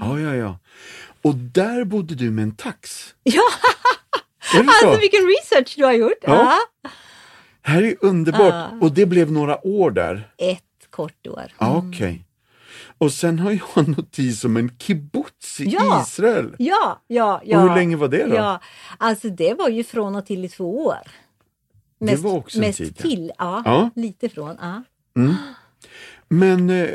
[0.00, 0.06] Ja.
[0.06, 0.58] Ja, ja, ja.
[1.22, 3.14] Och där bodde du med en tax.
[3.22, 3.42] ja,
[4.58, 6.18] alltså vilken research du har gjort.
[6.22, 6.58] Ja.
[6.82, 6.90] Ja.
[7.62, 8.40] Här är underbart.
[8.54, 8.78] Ja.
[8.80, 10.32] Och det blev några år där.
[10.38, 11.52] Ett kort år.
[11.58, 12.24] Ja, Okej.
[13.00, 16.02] Och sen har jag en notis om en kibbutz i Ja.
[16.08, 16.54] Israel.
[16.58, 17.62] Ja, ja, ja.
[17.62, 18.34] Och hur länge var det då?
[18.34, 18.60] Ja,
[18.98, 20.98] alltså det var ju från och till i två år.
[22.00, 23.02] Det var också en mest tid, ja.
[23.02, 23.90] till, ja, Ja.
[23.94, 24.56] lite från.
[24.60, 24.82] Ja.
[26.28, 26.88] Men eh,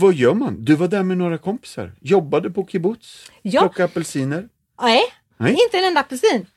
[0.00, 0.64] vad gör man?
[0.64, 3.60] Du var där med några kompisar, jobbade på kibbutz, Ja.
[3.60, 4.48] plockade apelsiner.
[4.82, 5.00] Nej,
[5.36, 5.52] Nej.
[5.52, 6.46] inte en enda apelsin.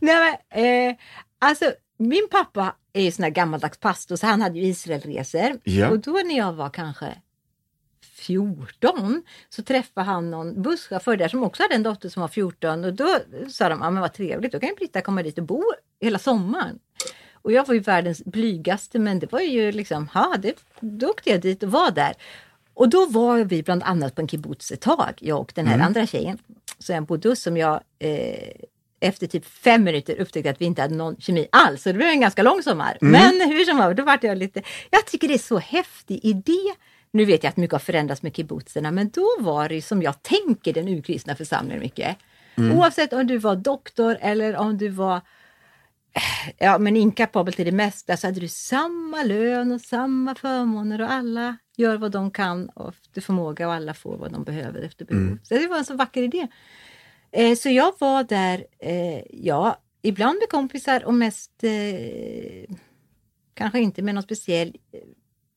[0.00, 0.96] Nej, men, eh,
[1.38, 5.58] alltså, min pappa är ju sån här gammaldags pastor så han hade ju Israelresor.
[5.64, 5.88] Ja.
[5.90, 7.06] Och då när jag var kanske
[8.22, 12.84] 14 så träffade han någon busschaufför där som också hade en dotter som var 14
[12.84, 15.44] och då sa de, ja men vad trevligt, då kan ju Britta komma dit och
[15.44, 15.62] bo
[16.00, 16.78] hela sommaren.
[17.32, 21.30] Och jag var ju världens blygaste men det var ju liksom, ja, det, då åkte
[21.30, 22.14] jag dit och var där.
[22.74, 25.78] Och då var vi bland annat på en kibbutz ett tag, jag och den här
[25.78, 26.38] andra tjejen.
[26.78, 28.52] Så jag bodde hos som jag eh,
[29.02, 31.82] efter typ fem minuter upptäckte att vi inte hade någon kemi alls.
[31.82, 32.98] Så det blev en ganska lång sommar.
[33.00, 36.74] Men hur som var, då var jag lite, jag tycker det är så häftig idé.
[37.14, 40.22] Nu vet jag att mycket har förändrats med kibbutzerna, men då var det som jag
[40.22, 42.16] tänker den urkristna församlingen mycket.
[42.74, 45.20] Oavsett om du var doktor eller om du var
[46.58, 51.12] ja, men inkapabel till det mesta så hade du samma lön och samma förmåner och
[51.12, 55.04] alla gör vad de kan och efter förmåga och alla får vad de behöver efter
[55.04, 55.38] behov.
[55.42, 56.48] Så det var en så vacker idé.
[57.32, 62.74] Eh, så jag var där, eh, ja, ibland med kompisar och mest eh,
[63.54, 65.00] kanske inte med någon speciell eh,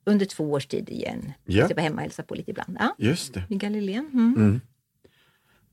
[0.06, 1.34] under två års tid igen.
[1.46, 1.66] Ja.
[1.68, 2.78] Så jag var hemma och hälsade på lite ibland.
[2.80, 3.44] Ja, Just det.
[3.50, 4.10] i Galileen.
[4.14, 4.62] Mm.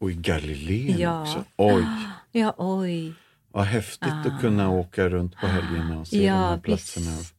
[0.00, 1.22] Och i Galileen Ja.
[1.22, 1.44] också.
[1.56, 1.84] Oj,
[2.32, 3.12] Ja, oj.
[3.52, 7.10] vad häftigt att kunna åka runt på helgerna och se de här Ja, platserna.
[7.18, 7.34] visst.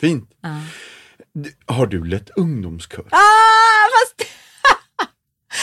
[0.00, 0.30] Fint.
[0.40, 0.60] Ja.
[1.34, 3.04] D- Har du lett ungdomskör?
[3.10, 3.18] Ah,
[3.92, 4.30] fast...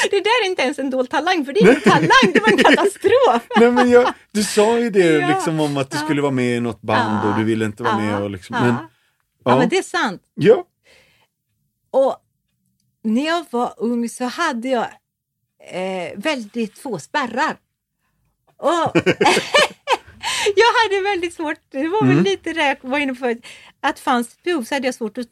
[0.11, 2.47] det där är inte ens en dold talang, för det är inte talang, det var
[2.51, 3.47] en katastrof.
[3.59, 5.27] Nej, men jag, du sa ju det Ja.
[5.27, 7.97] liksom om att du skulle vara med i något band och du ville inte vara
[7.97, 8.21] med.
[8.21, 8.63] Och liksom, ja.
[8.63, 8.75] men,
[9.43, 9.57] ja, ja.
[9.59, 10.21] men det är sant.
[10.33, 10.65] ja.
[11.91, 12.17] Och
[13.03, 14.87] när jag var ung så hade jag
[15.71, 17.57] eh, väldigt få spärrar.
[18.57, 18.91] Och
[20.55, 23.35] jag hade väldigt svårt, det var väl lite det jag var inne på,
[23.79, 25.27] att fanns ett behov så hade jag svårt att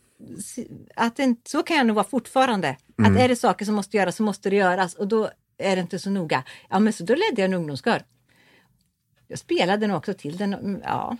[0.96, 2.70] att inte- så kan jag nog vara fortfarande.
[2.70, 5.82] Att är det saker som måste göras så måste det göras och då är det
[5.82, 6.44] inte så noga.
[6.70, 8.04] Ja men så då ledde jag en ungdomskör.
[9.28, 11.18] Jag spelade nog också till den, mm, ja.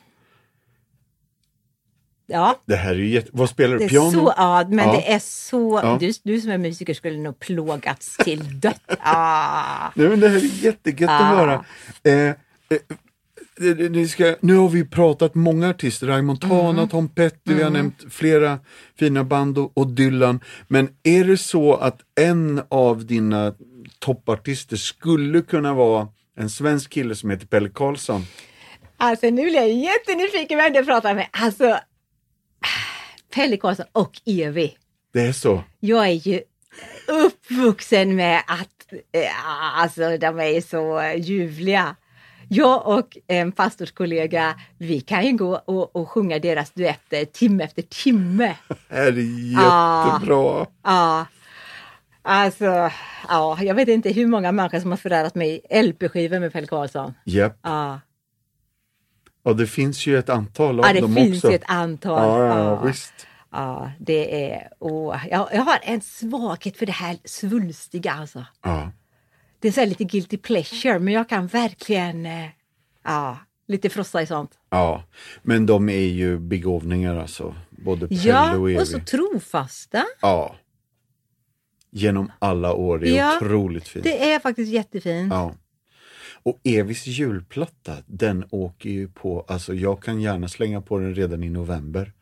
[2.30, 3.30] Ja, Det här är ju jätte...
[3.34, 3.86] Vad spelar det du?
[3.86, 4.12] är Piano?
[4.12, 4.92] så, ja, men Ja.
[4.94, 5.98] det är så, Ja.
[6.00, 8.82] du, du som är musiker skulle nog plågats till dött.
[9.00, 9.92] Ah.
[9.96, 11.26] Nej, men det här är jättegött att Ah.
[11.26, 11.66] höra.
[12.04, 12.34] Eh, eh,
[13.70, 16.88] eh, ni ska, nu har vi pratat många artister, Raymond Montana, Mm.
[16.90, 18.60] Tom Petty, vi har nämnt flera
[19.00, 20.40] fina band och, och Dylan.
[20.68, 23.54] Men är det så att en av dina
[24.00, 26.08] toppartister skulle kunna vara
[26.40, 28.26] en svensk kille som heter Pelle Karlsson?
[29.00, 31.28] Alltså nu blir jag jättenyfiken vem du pratar med.
[31.32, 31.78] Alltså,
[33.38, 34.76] Pelle Karlsson och Evi.
[35.14, 35.64] Det är så?
[35.80, 36.42] Jag är ju
[37.08, 41.96] uppvuxen med att eh, alltså, de är så ljuvliga.
[42.50, 47.82] Jag och en pastorskollega, vi kan ju gå och, och sjunga deras duetter timme efter
[47.82, 48.56] timme.
[48.90, 49.12] Det är
[49.52, 50.66] jättebra.
[50.84, 51.26] Ja,
[52.22, 52.92] alltså,
[53.28, 57.14] ja, jag vet inte hur många människor som har förärat mig LP-skivor med Pelle Karlsson.
[57.26, 57.60] Japp.
[57.64, 58.00] Ja,
[59.44, 61.50] Och det finns ju ett antal av ja det dem finns också.
[61.50, 62.24] ju ett antal.
[62.42, 62.82] Ja, ja, Ja.
[62.82, 63.27] visst.
[63.52, 64.70] Ja, det är...
[64.80, 68.46] Åh, jag, jag har en svaghet för det här svulstiga alltså.
[68.64, 68.92] Ja.
[69.60, 72.26] Det är så lite guilty pleasure, men jag kan verkligen...
[72.26, 72.46] eh,
[73.04, 74.52] Ja, lite frossa i sånt.
[74.70, 75.04] ja,
[75.44, 77.56] men de är ju begåvningar alltså.
[77.70, 78.82] Både Pelle Ja, och Evi.
[78.84, 80.04] och så trofasta.
[80.22, 80.56] Ja.
[81.92, 83.00] Genom alla år.
[83.00, 84.04] Det är Ja, otroligt fint.
[84.04, 85.34] Det är faktiskt jättefint.
[85.34, 85.54] Ja.
[86.44, 91.44] Och Evis julplatta, den åker ju på, alltså jag kan gärna slänga på den redan
[91.44, 92.14] i november.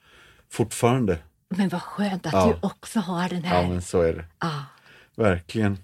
[0.55, 1.17] Fortfarande.
[1.49, 2.45] Men vad skönt att Ja.
[2.61, 3.61] du också har den här.
[3.63, 4.25] Ja men så är det.
[4.39, 4.59] Ah.
[5.15, 5.77] Verkligen.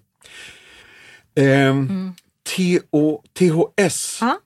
[1.35, 2.13] Ehm,
[2.55, 4.39] TO, THS, Ja.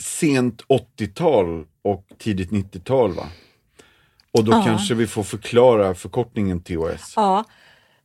[0.00, 3.26] sent 80-tal och tidigt 90-tal va?
[4.32, 4.62] Och då Ja.
[4.66, 7.12] kanske vi får förklara förkortningen THS.
[7.16, 7.44] Ja.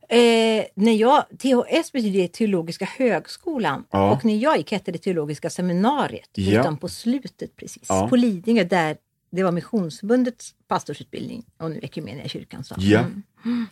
[0.08, 4.10] Eh, när jag, THS betyder Teologiska högskolan Ja.
[4.12, 6.60] och när jag gick hette det Teologiska seminariet, Ja.
[6.60, 7.82] utan på slutet precis.
[7.88, 8.08] Ja.
[8.08, 8.96] På Lidingö där
[9.34, 12.64] det var Missionsförbundets pastorsutbildning och nu Equmeniakyrkan.
[12.64, 12.74] Så.
[12.78, 13.04] Ja.
[13.44, 13.66] Mm.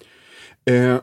[0.65, 1.01] Eh,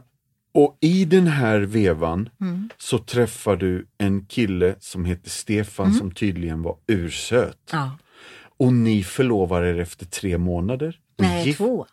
[0.51, 2.69] och i den här vevan Mm.
[2.77, 7.57] så träffar du en kille som heter Stefan som tydligen var ursöt.
[7.71, 7.97] Ja.
[8.57, 10.99] Och ni förlovar er efter tre månader.
[11.17, 11.85] Nej, gift- två.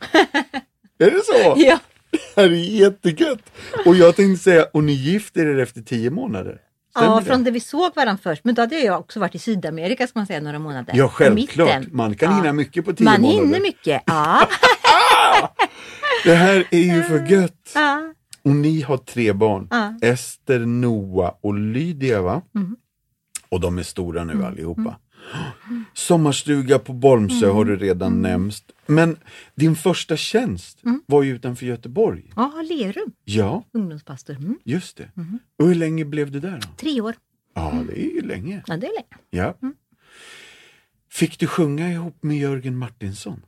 [0.98, 1.54] Är det så?
[1.56, 1.78] Ja.
[2.10, 3.50] Det här är jättegött!
[3.86, 6.60] Och jag tänkte säga, och ni gifter er efter tio månader?
[6.94, 8.44] Ja, från det vi såg varandra först.
[8.44, 10.92] Men då hade jag också varit i Sydamerika ska man säga några månader.
[10.96, 11.92] Ja, självklart.
[11.92, 12.36] Man kan Ja.
[12.36, 13.42] hinna mycket på tio Man månader.
[13.44, 14.02] hinner mycket.
[14.06, 14.48] Ja.
[16.24, 17.72] Det här är ju för gött!
[17.74, 18.14] ja.
[18.42, 19.68] Och ni har tre barn.
[19.70, 19.94] Ja.
[20.02, 22.42] Ester, Noah och Lydia va?
[22.54, 22.76] Mm.
[23.48, 24.96] Och de är stora nu allihopa.
[25.94, 28.22] Sommarstuga på Bolmsö har du redan Mm.
[28.22, 28.62] nämnt.
[28.86, 29.16] Men
[29.54, 32.32] din första tjänst var ju utanför Göteborg.
[32.36, 34.36] ja, Lerum, Ja, ungdomspastor.
[34.36, 34.58] Mm.
[34.64, 35.08] just det.
[35.14, 35.38] Mm-hmm.
[35.58, 36.68] Och hur länge blev du där då?
[36.76, 37.14] Tre år.
[37.54, 38.62] Ja, det är ju länge.
[38.66, 39.22] Ja, det är länge.
[39.30, 39.54] Ja.
[39.62, 39.74] Mm.
[41.10, 43.42] Fick du sjunga ihop med Jörgen Martinsson?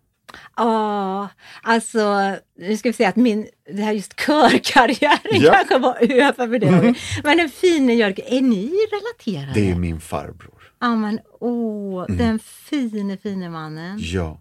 [0.56, 1.28] Ja,
[1.62, 5.52] alltså nu ska vi säga att min, det här just körkarriären Ja.
[5.52, 6.78] kanske var över för det.
[6.78, 6.96] året.
[7.24, 9.52] Men den fina Jörgen, är ni relaterade?
[9.60, 10.55] Det är min farbror.
[10.87, 12.18] Ja men åh, Mm.
[12.18, 13.99] den fine fine mannen.
[14.03, 14.40] Ja.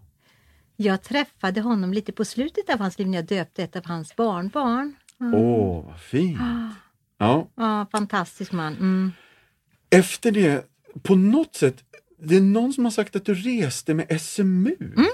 [0.76, 4.16] Jag träffade honom lite på slutet av hans liv när jag döpte ett av hans
[4.16, 4.94] barnbarn.
[5.20, 5.34] Mm.
[5.34, 6.38] Åh, vad fint.
[7.18, 7.48] Ja.
[7.56, 8.72] Ja, fantastisk man.
[8.72, 9.12] Mm.
[9.90, 10.64] Efter det,
[11.02, 11.84] på något sätt,
[12.18, 14.76] det är någon som har sagt att du reste med SMU.
[14.80, 15.06] Mm.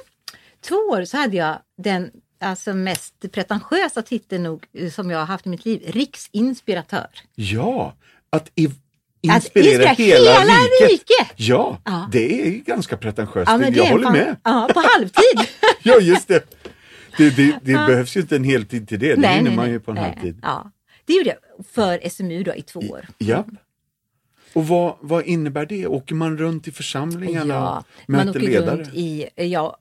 [0.61, 5.27] Två år så hade jag den alltså mest pretentiösa titeln nog eh, som jag har
[5.27, 7.09] haft i mitt liv, riksinspiratör.
[7.35, 7.95] Ja,
[8.31, 8.69] att i,
[9.23, 10.91] inspirera inspirera hela, hela riket.
[10.91, 11.33] riket.
[11.37, 12.09] Ja, Ja.
[12.13, 13.51] det är ganska pretentiöst.
[13.51, 14.37] Ja, jag håller fan- med.
[14.45, 15.49] Ja, på halvtid.
[15.83, 16.45] Ja, just det.
[17.19, 19.15] Det, det, det behövs ju inte en heltid till det.
[19.15, 20.39] Det Nej, hinner nej, man ju på en Nej, halvtid.
[20.43, 20.71] Ja,
[21.05, 23.07] det gjorde jag för SMU då i två år.
[23.19, 23.45] Ja.
[24.53, 25.87] Och vad, vad innebär det?
[25.87, 28.77] Åker man runt i församlingarna Ja, man åker ledare?
[28.77, 29.77] runt i ja,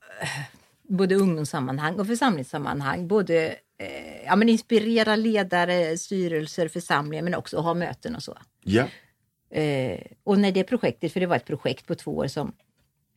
[0.90, 3.08] både ungdomssammanhang och församlingssammanhang.
[3.08, 3.46] Både
[3.78, 8.38] eh, ja, men inspirera ledare, styrelser, församlingar men också ha möten och så.
[8.64, 8.84] Ja,
[9.52, 12.52] Eh, och när det projektet, för det var ett projekt på två år som,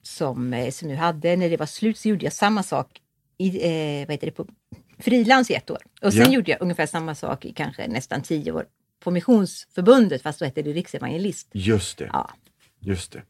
[0.02, 3.00] som eh, SMU hade, när det var slut så gjorde jag samma sak
[3.38, 4.46] i, eh, vad heter det, på
[4.98, 5.78] frilans i ett år.
[6.02, 6.30] Och sen Ja.
[6.32, 8.64] gjorde jag ungefär samma sak i kanske nästan tio år
[9.00, 11.48] på Missionsförbundet, fast då hette det Riksevangelist.
[11.52, 12.10] just det.
[12.12, 12.30] Ja.
[12.80, 13.22] Just det.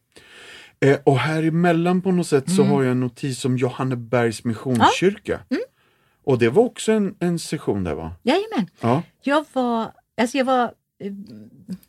[0.91, 2.73] Eh, och här emellan på något sätt så Mm.
[2.75, 5.41] har jag en notis om Johannebergs Missionskyrka.
[6.25, 8.13] Och det var också en, en session där va?
[8.23, 8.67] Jajamän.
[8.81, 9.03] Ja.
[9.23, 10.73] Jag var, alltså jag var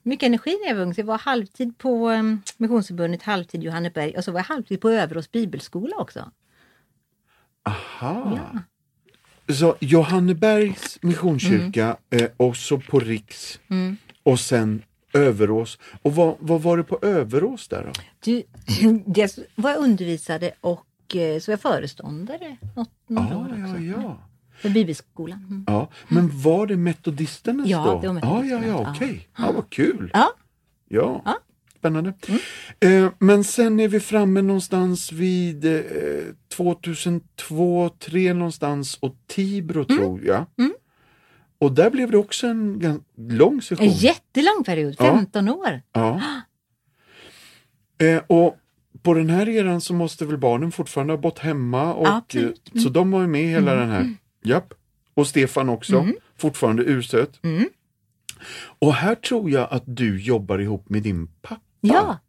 [0.04, 0.94] mycket energi när jag var ung.
[0.94, 4.90] Så jag var halvtid på um, Missionsförbundet, halvtid Johanneberg och så var jag halvtid på
[4.90, 6.32] Överås bibelskola också.
[7.64, 8.40] Aha.
[9.60, 12.26] Så Johannebergs Missionskyrka Mm.
[12.26, 13.60] eh, och så på Riks
[14.24, 15.80] och sen Överås.
[16.02, 17.92] Och vad, vad var det på Överås där då?
[18.20, 18.44] Du,
[19.06, 23.84] dels var jag undervisade och eh, så var jag föreståndare något, några Ja, år också.
[23.84, 24.18] ja, ja.
[24.62, 25.40] För bibelskolan.
[25.50, 25.64] Mm.
[25.68, 25.90] ja.
[26.08, 28.02] Men var det metodisternas Ja, då?
[28.02, 28.92] det var Ja, ja, metodisternas, ja, ja.
[28.96, 29.28] okej.
[29.38, 30.12] Ja, vad kul.
[30.14, 30.32] Ja,
[30.88, 31.38] Ja, Ja.
[31.80, 32.14] spännande.
[32.80, 35.82] Eh, men sen är vi framme någonstans vid eh,
[36.54, 40.46] 2002, 2003 någonstans och Tibro tror jag.
[41.60, 43.86] Och där blev det också en lång session.
[43.88, 45.06] en jättelång period, Ja.
[45.16, 45.82] 15 år.
[45.92, 46.22] Ja.
[48.02, 48.58] Eh, och
[49.02, 51.94] på den här eran så måste väl barnen fortfarande ha bott hemma?
[51.94, 52.72] Och, Absolut.
[52.76, 54.14] eh, Så de var ju med hela den här.
[54.46, 54.74] Japp.
[55.14, 57.40] Och Stefan också, fortfarande ursöt.
[57.44, 57.70] Mm.
[58.80, 61.62] Och här tror jag att du jobbar ihop med din pappa.
[61.82, 62.20] Ja,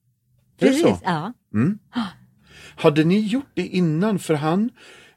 [0.59, 0.83] precis.
[0.83, 0.99] så?
[1.05, 1.33] Ja.
[2.77, 4.19] Hade ni gjort det innan?
[4.19, 4.71] För han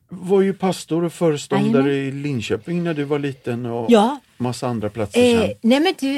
[0.09, 2.19] var ju pastor och föreståndare Jajamän.
[2.19, 6.17] i Linköping när du var liten och ja, massa andra platser Eh, nej men du,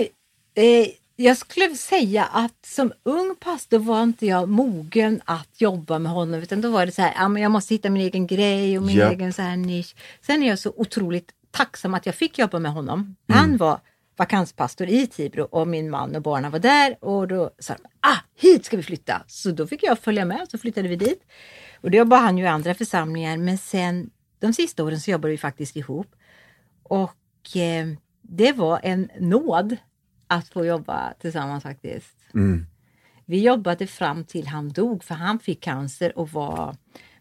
[0.64, 6.12] eh, jag skulle säga att som ung pastor var inte jag mogen att jobba med
[6.12, 8.98] honom utan då var det så här, jag måste hitta min egen grej och min
[8.98, 9.12] Ja.
[9.12, 9.96] egen så här nisch.
[10.26, 13.16] Sen är jag så otroligt tacksam att jag fick jobba med honom.
[13.28, 13.80] Han var
[14.18, 18.18] vakanspastor i Tibro och min man och barnen var där och då sa de, ah,
[18.42, 19.24] hit ska vi flytta.
[19.28, 21.22] Så då fick jag följa med så flyttade vi dit.
[21.82, 25.32] Och då jobbade han ju i andra församlingar men sen de sista åren så jobbade
[25.32, 26.16] vi faktiskt ihop.
[26.84, 27.88] Och eh,
[28.22, 29.78] det var en nåd
[30.32, 32.16] att få jobba tillsammans faktiskt.
[32.34, 32.66] Mm.
[33.26, 36.76] vi jobbade fram till han dog för han fick cancer och var,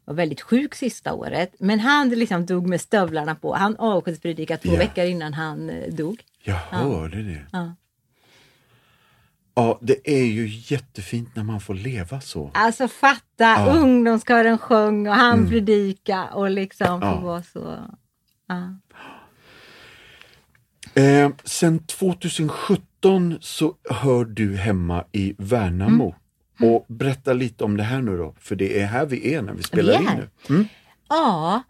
[0.05, 1.55] var väldigt sjuk sista året.
[1.59, 3.55] Men han liksom dog med stövlarna på.
[3.55, 4.79] Han avskedspredikade två Ja.
[4.79, 6.23] veckor innan han eh, dog.
[6.45, 7.47] Jag hörde det.
[7.53, 7.75] Ja.
[9.55, 12.51] Ja, det är ju jättefint när man får leva så.
[12.55, 13.71] Alltså fatta, Ja.
[13.71, 13.83] Mm.
[13.83, 17.21] ungdomskören sjöng och han predika och liksom Ja.
[17.21, 17.79] vara så.
[18.47, 18.75] Ja.
[21.03, 22.87] Eh, sen 2017
[23.41, 26.15] så hör du hemma i Värnamo.
[26.61, 26.75] Mm.
[26.75, 29.53] Och berätta lite om det här nu då, för det är här vi är när
[29.53, 30.55] vi spelar Vi in nu.
[30.55, 30.67] Mm.
[31.09, 31.63] Ja,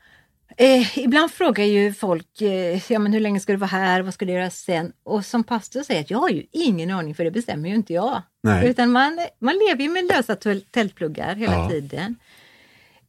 [0.56, 4.14] eh, ibland frågar ju folk eh, ja, men hur länge ska du vara här, vad
[4.14, 4.92] ska du göra sen?
[5.02, 7.92] Och som pastor säger att jag har ju ingen aning för det bestämmer ju inte
[7.92, 8.22] jag.
[8.42, 8.68] Nej.
[8.68, 10.36] Utan man, man lever ju med lösa
[10.70, 11.70] tältpluggar hela Ja.
[11.70, 12.16] tiden.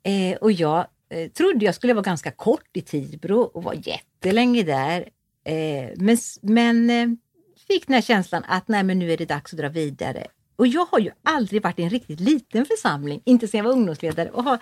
[0.03, 4.63] Eh, och jag eh, trodde jag skulle vara ganska kort i Tibro och var jättelänge
[4.63, 5.09] där.
[5.45, 7.07] Eh, men men eh,
[7.73, 10.27] fick den här känslan att nej, men nu är det dags att dra vidare.
[10.55, 13.71] Och jag har ju aldrig varit i en riktigt liten församling, inte sedan jag var
[13.71, 14.59] ungdomsledare och har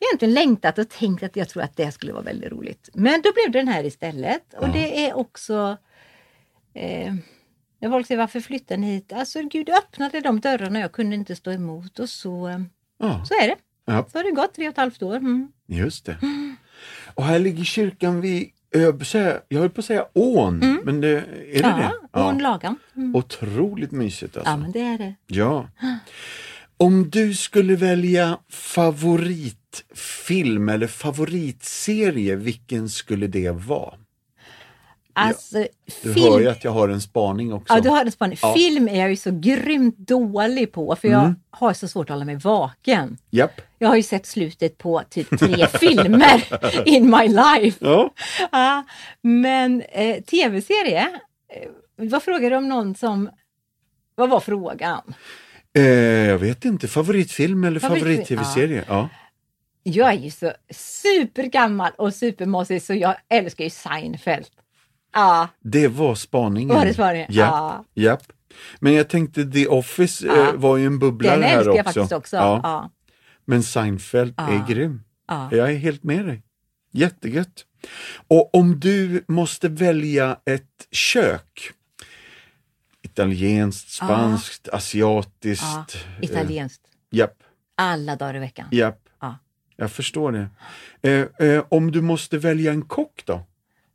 [0.00, 2.88] egentligen längtat och tänkt att jag tror att det skulle vara väldigt roligt.
[2.94, 4.72] Men då blev det den här istället och Ja.
[4.72, 5.76] det är också
[6.74, 7.14] eh,
[7.80, 9.12] när folk säger varför flyttar ni hit?
[9.12, 12.64] Alltså Gud öppnade de dörrarna jag kunde inte stå emot och så,
[12.98, 13.56] Ja, så är det.
[13.84, 15.16] ja, Så har det gått tre och ett halvt år.
[15.16, 15.52] Mm.
[15.66, 16.16] just det.
[17.14, 20.04] Och här ligger kyrkan vid, jag, höll på att säga- jag höll på att säga
[20.12, 21.22] ån, men det, är
[21.62, 21.80] det Mm.
[21.80, 22.20] Ja, det?
[22.20, 22.76] och en lagan.
[22.96, 23.16] Mm.
[23.16, 24.50] Otroligt mysigt alltså.
[24.50, 25.14] Ja, men det är det.
[25.26, 25.68] Ja.
[26.76, 33.94] Om du skulle välja favoritfilm eller favoritserie, vilken skulle det vara?
[35.12, 35.66] Alltså,
[36.02, 36.32] Du film...
[36.32, 37.74] hör ju att jag har en spaning också.
[37.74, 38.38] Ja, du har en spaning.
[38.42, 38.54] Ja.
[38.54, 42.24] Film är jag ju så grymt dålig på för jag har så svårt att hålla
[42.24, 43.18] mig vaken.
[43.30, 43.60] Japp.
[43.78, 46.44] Jag har ju sett slutet på typ tre filmer
[46.84, 47.78] in my life.
[47.80, 48.10] Ja.
[48.52, 48.84] Ja,
[49.22, 51.08] men eh, tv-serie,
[51.48, 53.30] eh, vad frågar du om någon som...
[54.14, 55.14] Vad var frågan?
[55.76, 55.84] Eh,
[56.28, 58.84] jag vet inte, favoritfilm eller favorit-tv-serie?
[58.88, 59.08] Ja.
[59.82, 64.46] Jag är ju så supergammal och supermossig så jag älskar ju Seinfeld.
[65.12, 66.76] Ja, Det var spaningen.
[66.76, 67.26] Var det spaningen?
[67.32, 67.50] Japp.
[67.50, 67.84] Ja.
[67.94, 68.22] Japp.
[68.78, 70.48] Men jag tänkte The Office Ja.
[70.48, 71.76] eh, var ju en bubblare den här älskar också.
[71.76, 72.36] jag faktiskt också.
[72.36, 72.60] Ja.
[72.62, 72.90] Ja.
[73.44, 74.48] Men Seinfeld Ja.
[74.48, 75.02] är grym.
[75.28, 75.48] Ja.
[75.52, 76.42] Jag är helt med dig.
[76.92, 77.64] Jättegött.
[78.28, 81.70] Och om du måste välja ett kök,
[83.02, 85.64] italienskt, spanskt, asiatiskt.
[85.94, 86.82] eh, italienskt.
[87.10, 87.34] Japp,
[87.74, 88.66] Alla dagar i veckan.
[88.70, 89.00] japp.
[89.20, 89.38] Ja.
[89.76, 90.48] Jag förstår det.
[91.38, 93.46] Eh, eh, om du måste välja en kock då?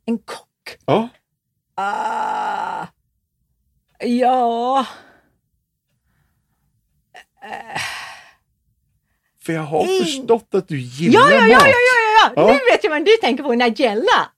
[0.04, 0.45] En kock.
[0.86, 1.08] Ja,
[1.78, 2.86] Ah,
[4.00, 4.86] ja,
[9.44, 10.04] för jag har Mm.
[10.04, 11.48] förstått att du gillar ja, ja, mat.
[11.50, 12.42] ja, ja, ja, ja.
[12.42, 12.46] Ja.
[12.46, 14.30] Nu vet jag vad du tänker på, Nigella.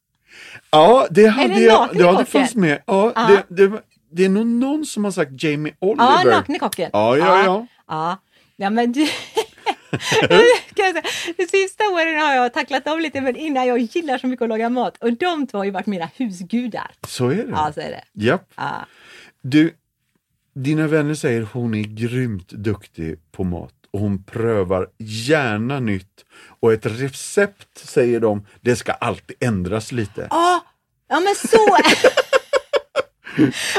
[0.71, 1.89] Ja, det hade det jag.
[1.93, 2.83] Det hade funnits med.
[2.87, 3.27] Ja, Ja.
[3.49, 6.05] Det, det, det är nog någon som har sagt Jamie Oliver.
[6.05, 6.91] Ja, nakne kocken.
[6.93, 7.67] Ja, ja, ja.
[7.89, 8.17] Ja,
[8.57, 9.09] ja men du...
[11.37, 14.49] De sista åren har jag tacklat av lite men innan jag gillar så mycket att
[14.49, 16.91] laga mat och de två har ju varit mina husgudar.
[17.07, 17.51] Så är det.
[17.51, 18.25] Ja, så är det.
[18.25, 18.53] Japp.
[18.57, 18.87] Ja.
[19.43, 19.75] Du,
[20.55, 26.25] dina vänner säger hon är grymt duktig på mat och hon prövar gärna nytt.
[26.61, 30.27] Och ett recept, säger de, det ska alltid ändras lite.
[30.31, 30.65] Ja,
[31.09, 31.59] ja men så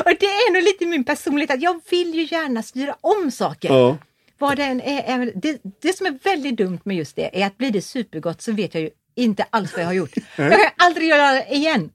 [0.06, 3.69] Och det är nog lite min personlighet att jag vill ju gärna styra om saker.
[3.69, 3.98] Ja,
[4.39, 7.47] Vad det, än är, är, det, det som är väldigt dumt med just det är
[7.47, 10.13] att blir det supergott så vet jag ju inte alls vad jag har gjort.
[10.38, 11.89] Jag kan aldrig göra det igen.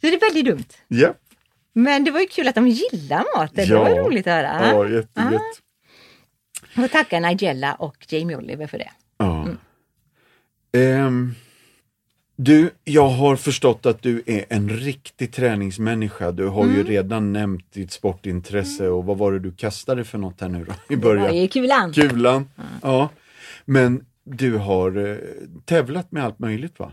[0.00, 0.64] Så det är väldigt dumt.
[0.88, 1.16] japp.
[1.72, 3.68] Men det var ju kul att de gillar maten.
[3.68, 4.70] Det var roligt att höra.
[4.72, 5.62] Ja, jättegött.
[6.76, 8.90] Och tacka Nigella och Jamie Oliver för det.
[9.18, 9.48] Ja.
[10.72, 11.34] Ehm,
[12.36, 16.32] du, jag har förstått att du är en riktig träningsmänniska.
[16.32, 16.76] Du har Mm.
[16.76, 20.64] ju redan nämnt ditt sportintresse och vad var det du kastade för något här nu
[20.64, 21.36] då i Det var början?
[21.36, 21.92] ju kulan.
[21.92, 22.48] Kulan.
[22.82, 23.08] Ja.
[23.64, 25.16] Men du har eh,
[25.64, 26.92] tävlat med allt möjligt va?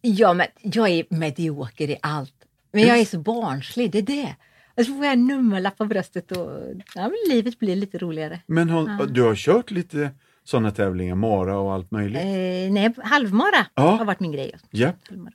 [0.00, 2.32] Ja, men jag är medioker i allt.
[2.72, 4.36] Men jag är så barnslig, det är det.
[4.74, 6.50] Och så får jag en nummerlapp på bröstet och
[6.94, 8.40] ja, livet blir lite roligare.
[8.46, 10.10] Men har, du har kört lite
[10.46, 12.22] sådana tävlingar, mara och allt möjligt?
[12.22, 13.82] Eh, nej, halvmara Ja.
[13.96, 14.54] har varit min grej.
[14.70, 14.92] Ja.
[15.08, 15.32] Halvmara.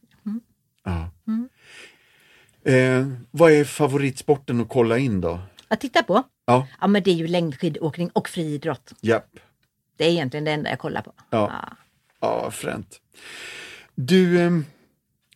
[0.83, 1.09] ja.
[1.27, 1.49] Mm.
[2.63, 5.39] Eh, vad är favoritsporten att kolla in då?
[5.67, 6.23] Att titta på?
[6.45, 8.93] Ja, Ja, men det är ju längdskidåkning och friidrott.
[9.01, 9.39] japp.
[9.97, 11.13] Det är egentligen det enda jag kollar på.
[11.29, 11.61] Ja.
[12.19, 13.01] Ja, fränt.
[13.95, 14.65] Du, ehm,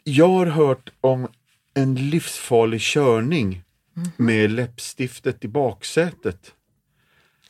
[0.03, 1.27] jag har hört om
[1.73, 3.61] en livsfarlig körning
[3.93, 4.11] Mhm.
[4.17, 6.53] med läppstiftet i baksätet.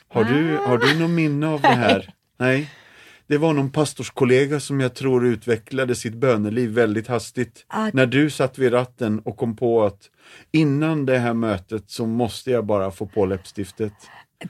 [0.10, 0.68] Har du, Ah.
[0.68, 2.14] har du någon minne av det här?
[2.40, 2.70] Nej.
[3.28, 7.66] Det var någon pastorskollega som jag tror utvecklade sitt böneliv väldigt hastigt.
[7.68, 7.90] Ah.
[7.94, 10.10] När du satt vid ratten och kom på att
[10.52, 13.94] innan det här mötet så måste jag bara få på läppstiftet.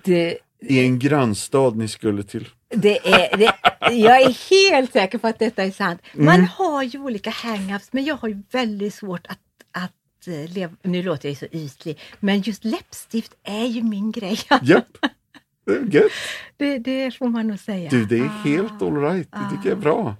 [0.04, 2.48] Det, i en grannstad ni skulle till.
[2.70, 3.54] Det är, det,
[3.92, 6.02] jag är helt säker på att detta är sant.
[6.14, 6.48] Man Mm.
[6.48, 9.40] har ju olika hang-ups men jag har ju väldigt svårt att,
[9.72, 14.12] att eh, leva, nu låter jag ju så ytlig, men just läppstift är ju min
[14.12, 14.40] grej.
[14.62, 14.86] Japp,
[15.66, 16.12] det är gött.
[16.58, 17.90] Det, det får man nog säga.
[17.90, 18.42] Du, det är Ah.
[18.44, 19.32] helt alright.
[19.32, 20.16] Det tycker jag är bra.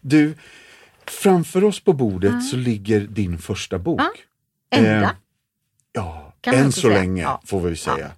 [0.00, 0.34] Du,
[1.06, 4.00] framför oss på bordet så ligger din första bok.
[4.00, 4.10] Ah.
[4.70, 5.02] Enda.
[5.02, 5.10] Eh,
[5.96, 6.94] Ja, Kan än så säga.
[6.94, 7.42] länge Ja.
[7.44, 8.10] får vi säga.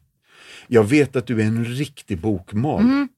[0.67, 2.81] Jag vet att du är en riktig bokmal.
[2.83, 3.09] Mm.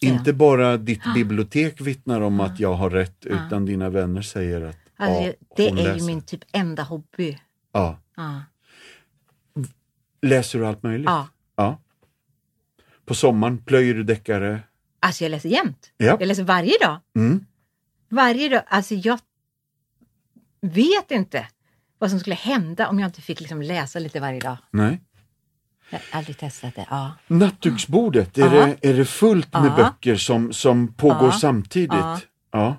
[0.00, 3.46] Inte bara ditt bibliotek vittnar om att jag har rätt, Ah.
[3.46, 5.96] utan dina vänner säger att Alltså, ja, det är läser.
[5.98, 7.38] ju min typ enda hobby.
[7.72, 7.98] Ja.
[8.16, 8.42] Ja.
[10.22, 11.10] Läser du allt möjligt?
[11.56, 11.78] Ja.
[13.06, 14.60] På sommaren plöjer du deckare?
[15.00, 15.92] Alltså jag läser jämt.
[15.96, 16.16] Ja.
[16.20, 16.98] Jag läser varje dag.
[17.16, 17.46] Mm.
[18.08, 18.62] Varje dag.
[18.66, 19.18] Alltså jag
[20.60, 21.46] vet inte
[21.98, 24.56] vad som skulle hända om jag inte fick liksom läsa lite varje dag.
[24.70, 25.00] Nej.
[25.90, 26.86] Jag har aldrig testat det.
[26.90, 27.12] Ja.
[27.26, 28.66] Nattduksbordet, är, Ja.
[28.80, 29.76] det, är det fullt med Ja.
[29.76, 31.92] böcker som, som pågår samtidigt?
[31.92, 32.20] Ja.
[32.52, 32.76] ja.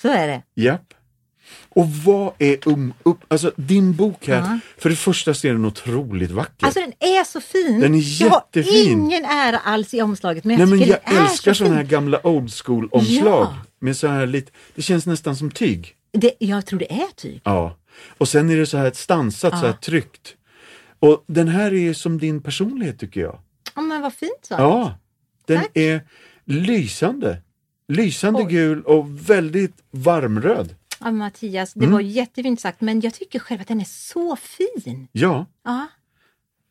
[0.00, 0.42] Så är det.
[0.54, 0.94] Japp.
[1.68, 4.58] Och vad är um, upp, alltså din bok här, Ja.
[4.78, 6.66] för det första så är den otroligt vacker.
[6.66, 7.80] Alltså den är så fin.
[7.80, 8.92] Den är Jag har jättefin.
[8.92, 11.76] ingen ära alls i omslaget men Nej jag men tycker jag den älskar så sådana
[11.76, 13.46] här gamla old school omslag.
[13.46, 13.56] Ja.
[13.80, 15.94] Med så här lite, det känns nästan som tyg.
[16.12, 17.40] Det, jag tror det är tyg.
[17.44, 17.76] Ja.
[18.18, 19.78] Och sen är det så här stansat, så här Ja.
[19.82, 20.34] tryckt.
[21.00, 23.38] Och den här är som din personlighet tycker jag.
[23.74, 24.54] Ja, men vad fint så.
[24.58, 24.98] Ja,
[25.46, 25.70] den Tack.
[25.74, 26.00] är
[26.44, 27.38] lysande.
[27.88, 28.46] Lysande Oj.
[28.52, 30.74] gul och väldigt varmröd.
[31.00, 31.88] Ja, Mattias, Mm.
[31.88, 35.08] det var jättefint sagt men jag tycker själv att den är så fin.
[35.12, 35.86] Ja, Ja.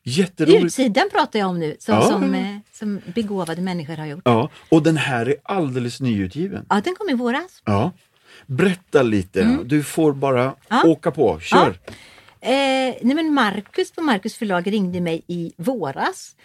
[0.04, 0.64] jätteroligt.
[0.66, 2.02] Utsidan pratar jag om nu som, Ja.
[2.02, 4.22] som, eh, som begåvade människor har gjort.
[4.26, 6.66] Ja, och den här är alldeles nyutgiven.
[6.70, 7.62] Ja, den kom i våras.
[7.66, 7.92] Ja.
[8.46, 10.56] Berätta lite, du får bara Mm.
[10.70, 10.84] Ja.
[10.86, 11.80] åka på, kör.
[12.42, 12.52] Eh,
[13.02, 16.36] nej men Marcus på Marcus förlag ringde mig i våras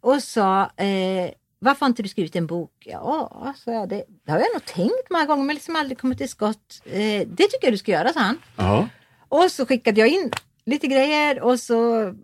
[0.00, 1.30] och sa eh,
[1.62, 2.72] varför har inte du skrivit en bok?
[2.84, 6.18] Ja, sa jag, det, det har jag nog tänkt många gånger men liksom aldrig kommit
[6.18, 6.82] till skott.
[6.84, 8.38] Eh, det tycker jag du ska göra, sa han.
[8.56, 8.88] Ja.
[9.28, 10.30] Och så skickade jag in
[10.64, 12.14] lite grejer och så,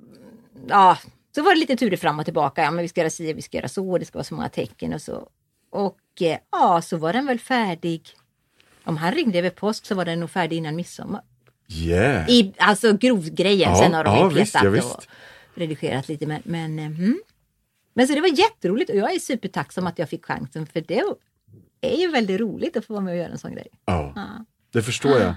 [0.69, 0.99] ja,
[1.35, 2.63] så var det lite turer fram och tillbaka.
[2.63, 4.49] Ja, men vi ska göra si, vi ska göra så, det ska vara så många
[4.49, 5.29] tecken och så.
[5.71, 8.03] Och eh, ja, så var den väl färdig.
[8.85, 11.23] Om han ringde över påsk så var den nog färdig innan midsommar.
[11.69, 12.31] Yeah.
[12.31, 15.05] I, alltså grovgrejen, Ja, sen har de ja, ju petat och
[15.55, 16.27] redigerat lite.
[16.27, 17.21] Men, men, eh, mm.
[17.97, 21.03] Men så det var jätteroligt och jag är supertacksam att jag fick chansen för det
[21.81, 23.69] är ju väldigt roligt att få vara med och göra en sån grej.
[23.85, 24.45] Ja, Ja.
[24.73, 25.35] det förstår jag.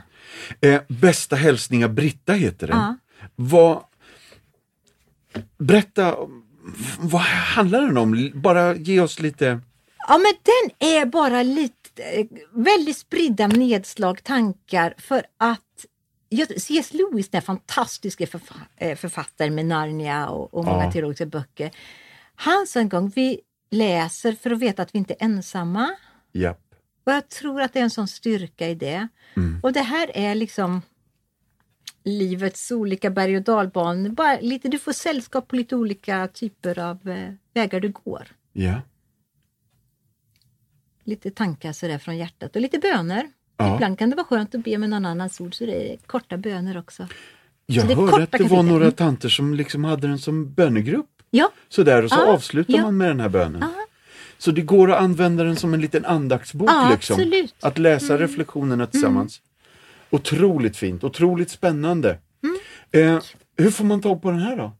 [0.74, 2.78] Eh, bästa hälsningar Britta heter den.
[2.78, 2.98] Ja.
[3.36, 3.84] Vad,
[5.58, 6.16] berätta,
[7.00, 8.32] vad handlar den om?
[8.36, 9.60] Bara ge oss lite...
[10.08, 15.86] Ja men den är bara lite, eh, väldigt spridda nedslag, tankar för att
[16.58, 16.94] C.S.
[16.94, 18.26] Lewis, den fantastiska
[18.78, 20.92] eh, författaren med Narnia och, och många Ja.
[20.92, 21.72] teologiska böcker.
[22.42, 23.40] Han sa en gång, vi
[23.72, 25.90] läser för att veta att vi inte är ensamma.
[26.32, 26.76] Japp.
[27.04, 29.08] Och jag tror att det är en sån styrka i det.
[29.36, 29.60] Mm.
[29.64, 30.82] Och det här är liksom
[32.04, 34.10] livets olika berg och dalbanor.
[34.10, 38.28] Bara lite, du får sällskap på lite olika typer av eh, vägar du går.
[38.54, 38.82] Ja.
[41.04, 43.32] Lite tankar sådär från hjärtat och lite böner.
[43.58, 43.76] Ja.
[43.76, 46.38] Ibland kan det vara skönt att be med någon annans ord så det är korta
[46.38, 47.08] böner också.
[47.66, 51.19] Jag hörde att det var några tanter som liksom hade den som bönegrupp.
[51.32, 52.82] Ja, Sådär, och så Ja, avslutar ja.
[52.82, 53.62] man med den här bönen.
[53.62, 53.72] Ja.
[54.38, 57.14] Så det går att använda den som en liten andaktsbok Ja, liksom.
[57.14, 57.56] absolut.
[57.62, 59.42] Att läsa reflektionerna tillsammans.
[60.10, 62.18] Otroligt fint, otroligt spännande.
[62.92, 63.20] Eh,
[63.58, 64.72] hur får man tag på den här då?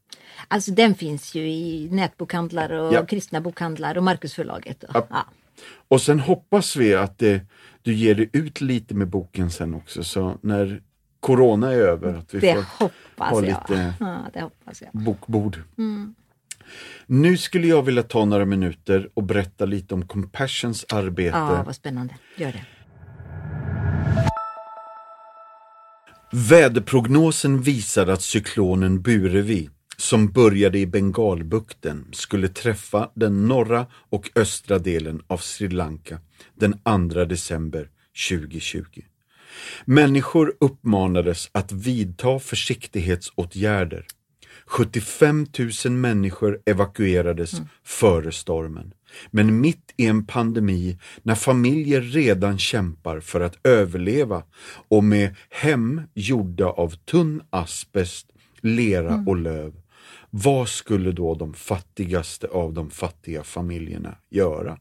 [0.48, 3.06] alltså den finns ju i nätbokhandlar och Ja.
[3.06, 4.82] kristna bokhandlar och Marcusförlaget.
[4.84, 5.06] Och, Ja.
[5.10, 5.24] ja.
[5.88, 7.40] Och sen hoppas vi att det,
[7.82, 10.82] du ger dig ut lite med boken sen också, så när
[11.20, 13.44] Corona är över, att vi Det får hoppas ha jag.
[13.44, 14.90] lite Ja, det hoppas jag.
[15.02, 15.58] bokbord.
[15.78, 16.14] Mm.
[17.06, 21.36] Nu skulle jag vilja ta några minuter och berätta lite om Compassions arbete.
[21.36, 22.14] Ja, vad spännande.
[22.36, 22.64] Gör det.
[26.32, 34.78] Väderprognosen visade att cyklonen Burevi, som började i Bengalbukten, skulle träffa den norra och östra
[34.78, 36.18] delen av Sri Lanka
[36.54, 36.72] den
[37.12, 37.88] 2 december
[38.28, 38.82] 2020.
[39.84, 44.06] Människor uppmanades att vidta försiktighetsåtgärder.
[44.70, 45.46] 75
[45.84, 47.52] 000 människor evakuerades
[47.84, 48.94] före stormen.
[49.30, 54.42] Men mitt i en pandemi, när familjer redan kämpar för att överleva
[54.88, 58.26] och med hem gjorda av tunn asbest,
[58.60, 59.72] lera och löv,
[60.30, 64.78] vad skulle då de fattigaste av de fattiga familjerna göra?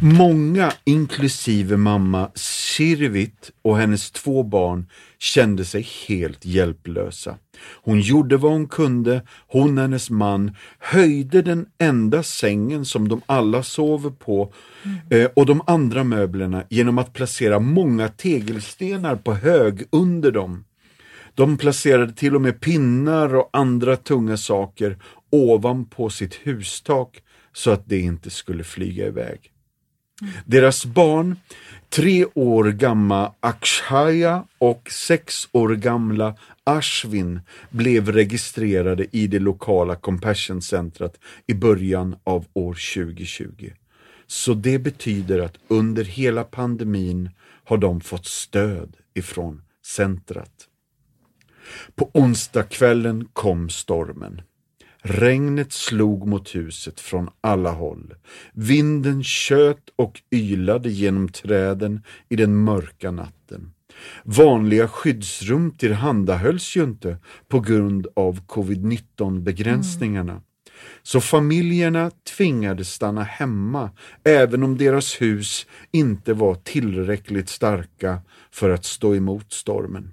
[0.00, 4.86] Många, inklusive mamma Sirvit och hennes två barn,
[5.18, 7.36] kände sig helt hjälplösa.
[7.82, 13.20] Hon gjorde vad hon kunde, hon och hennes man höjde den enda sängen som de
[13.26, 14.52] alla sover på
[15.10, 15.28] mm.
[15.36, 20.64] och de andra möblerna genom att placera många tegelstenar på hög under dem.
[21.34, 24.98] De placerade till och med pinnar och andra tunga saker
[25.30, 29.52] ovanpå sitt hustak så att det inte skulle flyga iväg.
[30.22, 30.32] Mm.
[30.44, 31.36] Deras barn,
[31.88, 37.40] tre år gamla Akshaya och sex år gamla Ashwin
[37.70, 43.70] blev registrerade i det lokala Compassion-centret i början av år 2020.
[44.26, 47.30] Så det betyder att under hela pandemin
[47.64, 50.52] har de fått stöd ifrån centret.
[51.94, 54.42] På onsdagskvällen kom stormen.
[55.02, 58.14] Regnet slog mot huset från alla håll.
[58.52, 63.72] Vinden tjöt och ylade genom träden i den mörka natten.
[64.24, 67.18] Vanliga skyddsrum tillhandahölls ju inte
[67.48, 70.32] på grund av covid-19 begränsningarna.
[70.32, 70.42] Mm.
[71.02, 73.90] Så familjerna tvingades stanna hemma
[74.24, 78.20] även om deras hus inte var tillräckligt starka
[78.50, 80.12] för att stå emot stormen.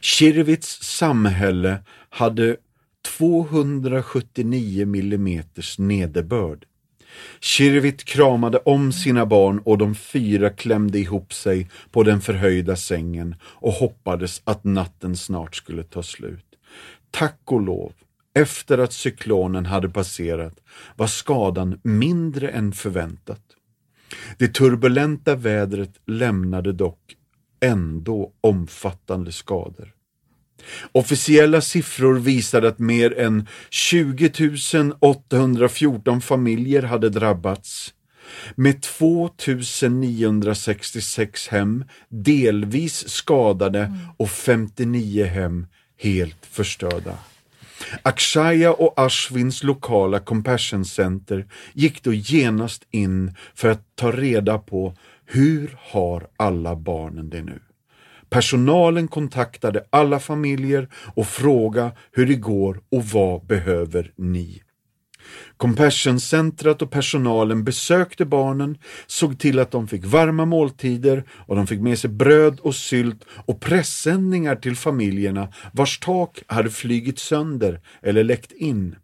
[0.00, 1.78] Kirvits samhälle
[2.08, 2.56] hade
[3.18, 6.64] 279 millimeters nederbörd.
[7.40, 13.34] Kirvit kramade om sina barn och de fyra klämde ihop sig på den förhöjda sängen
[13.42, 16.44] och hoppades att natten snart skulle ta slut.
[17.10, 17.92] Tack och lov,
[18.34, 20.60] efter att cyklonen hade passerat
[20.96, 23.42] var skadan mindre än förväntat.
[24.38, 27.16] Det turbulenta vädret lämnade dock
[27.60, 29.94] ändå omfattande skador.
[30.92, 34.30] Officiella siffror visade att mer än 20
[35.00, 37.94] 814 familjer hade drabbats
[38.54, 45.66] med 2966 hem delvis skadade och 59 hem
[45.98, 47.18] helt förstörda.
[48.02, 54.94] Akshaya och Ashwins lokala Compassion Center gick då genast in för att ta reda på
[55.26, 57.60] hur har alla barnen det nu?
[58.30, 64.62] Personalen kontaktade alla familjer och frågade hur det går och vad behöver ni?
[65.56, 71.80] Compassion-centret och personalen besökte barnen, såg till att de fick varma måltider och de fick
[71.80, 78.24] med sig bröd och sylt och pressändningar till familjerna vars tak hade flygit sönder eller
[78.24, 78.96] läckt in.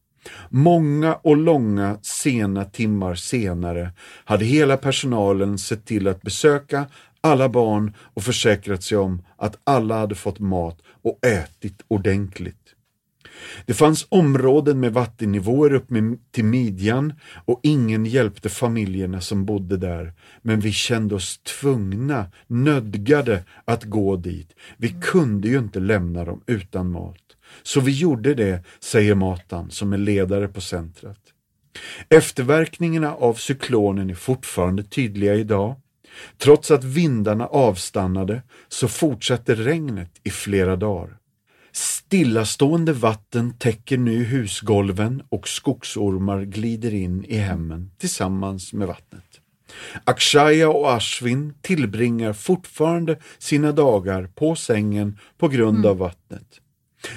[0.49, 3.91] Många och långa sena timmar senare
[4.25, 6.87] hade hela personalen sett till att besöka
[7.27, 12.77] alla barn och försäkrat sig om att alla hade fått mat och ätit ordentligt.
[13.67, 15.89] Det fanns områden med vattennivåer upp
[16.31, 17.13] till midjan
[17.45, 20.13] och ingen hjälpte familjerna som bodde där,
[20.43, 24.55] men vi kände oss tvungna, nödgade att gå dit.
[24.77, 27.23] Vi kunde ju inte lämna dem utan mat.
[27.63, 31.19] Så vi gjorde det, säger Matan som är ledare på centret.
[32.09, 35.75] Efterverkningarna av cyklonen är fortfarande tydliga idag.
[36.39, 41.17] Trots att vindarna avstannade så fortsatte regnet i flera dagar.
[41.73, 49.41] Stillastående vatten täcker nu husgolven och skogsormar glider in i hemmen tillsammans med vattnet.
[50.05, 55.91] Akshaya och Ashwin tillbringar fortfarande sina dagar på sängen på grund mm.
[55.91, 56.61] av vattnet.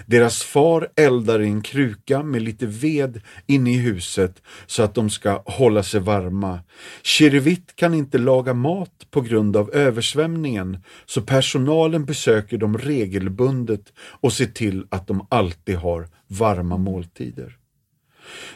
[0.05, 5.09] Deras far eldar i en kruka med lite ved inne i huset så att de
[5.09, 6.59] ska hålla sig varma.
[7.03, 14.33] Kirvit kan inte laga mat på grund av översvämningen så personalen besöker dem regelbundet och
[14.33, 17.55] ser till att de alltid har varma måltider.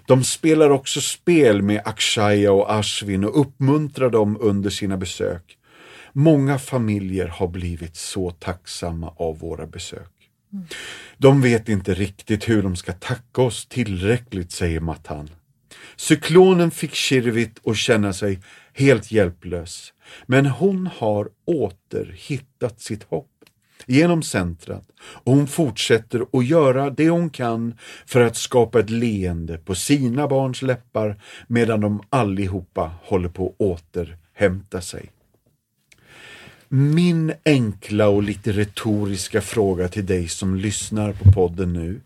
[0.05, 5.57] De spelar också spel med Akshaya och Ashwin och uppmuntrar dem under sina besök.
[6.13, 10.12] Många familjer har blivit så tacksamma av våra besök.
[11.17, 15.29] De vet inte riktigt hur de ska tacka oss tillräckligt, säger Matan.
[15.95, 18.39] Cyklonen fick Kirvit att känna sig
[18.73, 19.93] helt hjälplös,
[20.25, 23.29] men hon har åter hittat sitt hopp
[23.85, 29.57] genom centret och hon fortsätter att göra det hon kan för att skapa ett leende
[29.57, 35.09] på sina barns läppar medan de allihopa håller på att återhämta sig.
[36.75, 42.01] Min enkla och lite retoriska fråga till dig som lyssnar på podden nu.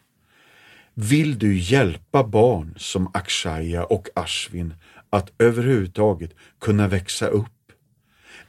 [0.93, 4.73] Vill du hjälpa barn som Akshaya och Ashwin
[5.09, 7.71] att överhuvudtaget kunna växa upp?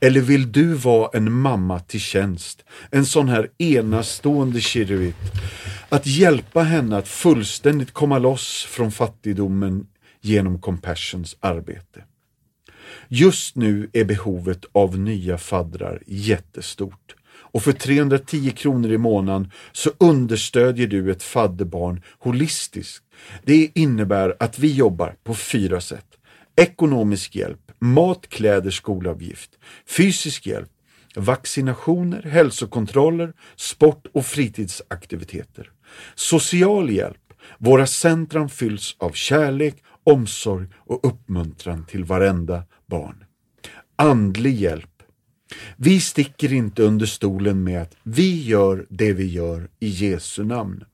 [0.01, 5.33] Eller vill du vara en mamma till tjänst, en sån här enastående kirvit,
[5.89, 9.87] att hjälpa henne att fullständigt komma loss från fattigdomen
[10.21, 12.08] genom Compassions arbete?
[13.09, 17.15] Just nu är behovet av nya faddrar jättestort.
[17.51, 23.05] Och för 310 kronor i månaden så understödjer du ett fadderbarn holistiskt.
[23.45, 26.07] Det innebär att vi jobbar på fyra sätt.
[26.57, 29.51] Ekonomisk hjälp, mat, kläder, skolavgift,
[29.87, 30.71] fysisk hjälp,
[31.17, 35.71] vaccinationer, hälsokontroller, sport och fritidsaktiviteter.
[36.15, 37.17] Social hjälp.
[37.59, 43.25] Våra centrum fylls av kärlek, omsorg och uppmuntran till varenda barn.
[43.97, 45.03] Andlig hjälp.
[45.77, 50.85] Vi sticker inte under stolen med att vi gör det vi gör i Jesu namn.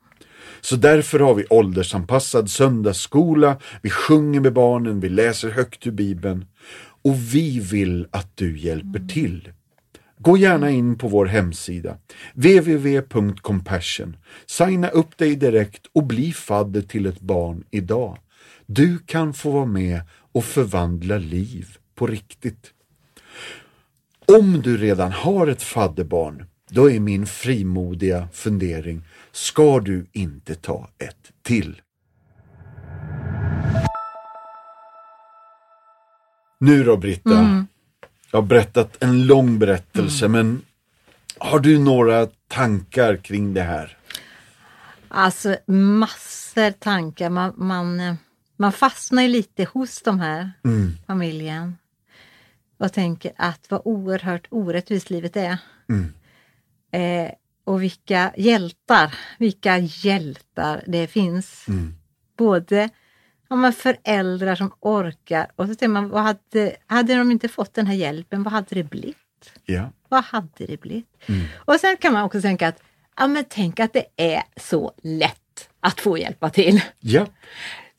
[0.61, 6.45] Så därför har vi åldersanpassad söndagsskola, vi sjunger med barnen, vi läser högt ur Bibeln
[7.03, 9.53] och vi vill att du hjälper till.
[10.19, 11.97] Gå gärna in på vår hemsida
[12.35, 14.17] www.compassion.
[14.47, 18.19] Signa upp dig direkt och bli fadder till ett barn idag.
[18.67, 20.01] Du kan få vara med
[20.33, 22.73] och förvandla liv på riktigt.
[24.27, 30.89] Om du redan har ett fadderbarn, då är min frimodiga fundering, ska du inte ta
[30.99, 31.81] ett till?
[36.61, 37.67] Nu då Britta, Mm.
[38.31, 40.63] jag har berättat en lång berättelse, men
[41.39, 43.97] har du några tankar kring det här?
[45.09, 47.31] Alltså massor tankar.
[47.31, 48.17] Man, man,
[48.57, 50.91] man fastnar ju lite hos de här Mm.
[51.07, 51.77] familjen
[52.79, 55.59] och tänker att vad oerhört orättvist livet är.
[55.89, 56.15] Mm.
[56.91, 57.33] Eh,
[57.65, 61.69] och vilka hjältar, vilka hjältar det finns.
[61.69, 61.95] Mm.
[62.37, 62.91] Både
[63.49, 67.75] ja, men föräldrar som orkar och så tänker man, vad hade, hade de inte fått
[67.75, 69.17] den här hjälpen, vad hade det blivit?
[69.65, 69.91] Ja.
[70.09, 71.09] Vad hade det blivit?
[71.27, 71.47] Mm.
[71.55, 72.83] Och sen kan man också tänka att,
[73.17, 76.83] ja men tänk att det är så lätt att få hjälpa till.
[77.01, 77.27] Ja.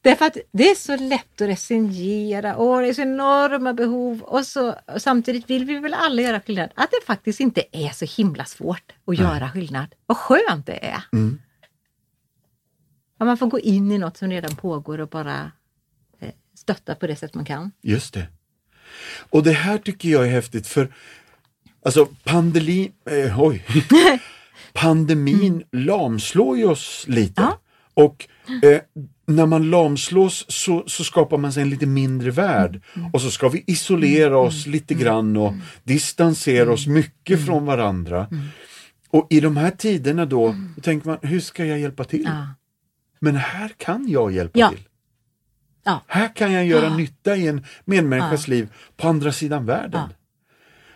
[0.05, 4.45] Därför att det är så lätt att resignera och det är så enorma behov och,
[4.45, 6.69] så, och samtidigt vill vi väl alla göra skillnad.
[6.75, 9.95] Att det faktiskt inte är så himla svårt att göra skillnad.
[10.05, 11.03] Vad skönt det är!
[11.13, 11.39] Mm.
[13.19, 15.51] Ja, man får gå in i något som redan pågår och bara
[16.19, 17.71] eh, stötta på det sätt man kan.
[17.81, 18.27] Just det.
[19.29, 20.93] Och det här tycker jag är häftigt för
[21.85, 23.65] alltså pandemi, eh, oj.
[24.73, 27.41] pandemin lamslår ju oss lite.
[27.41, 27.59] Ja.
[27.95, 28.27] Och
[28.63, 28.81] eh,
[29.25, 32.81] när man lamslås så, så skapar man sig en lite mindre värld.
[33.13, 38.27] Och så ska vi isolera oss lite grann och distansera oss mycket från varandra.
[39.09, 42.23] Och i de här tiderna då, då tänker man, hur ska jag hjälpa till?
[42.25, 42.47] Ja.
[43.19, 44.69] Men här kan jag hjälpa Ja.
[44.69, 44.83] till.
[45.83, 46.01] Ja.
[46.07, 50.09] Här kan jag göra nytta i en medmänniskas liv på andra sidan världen.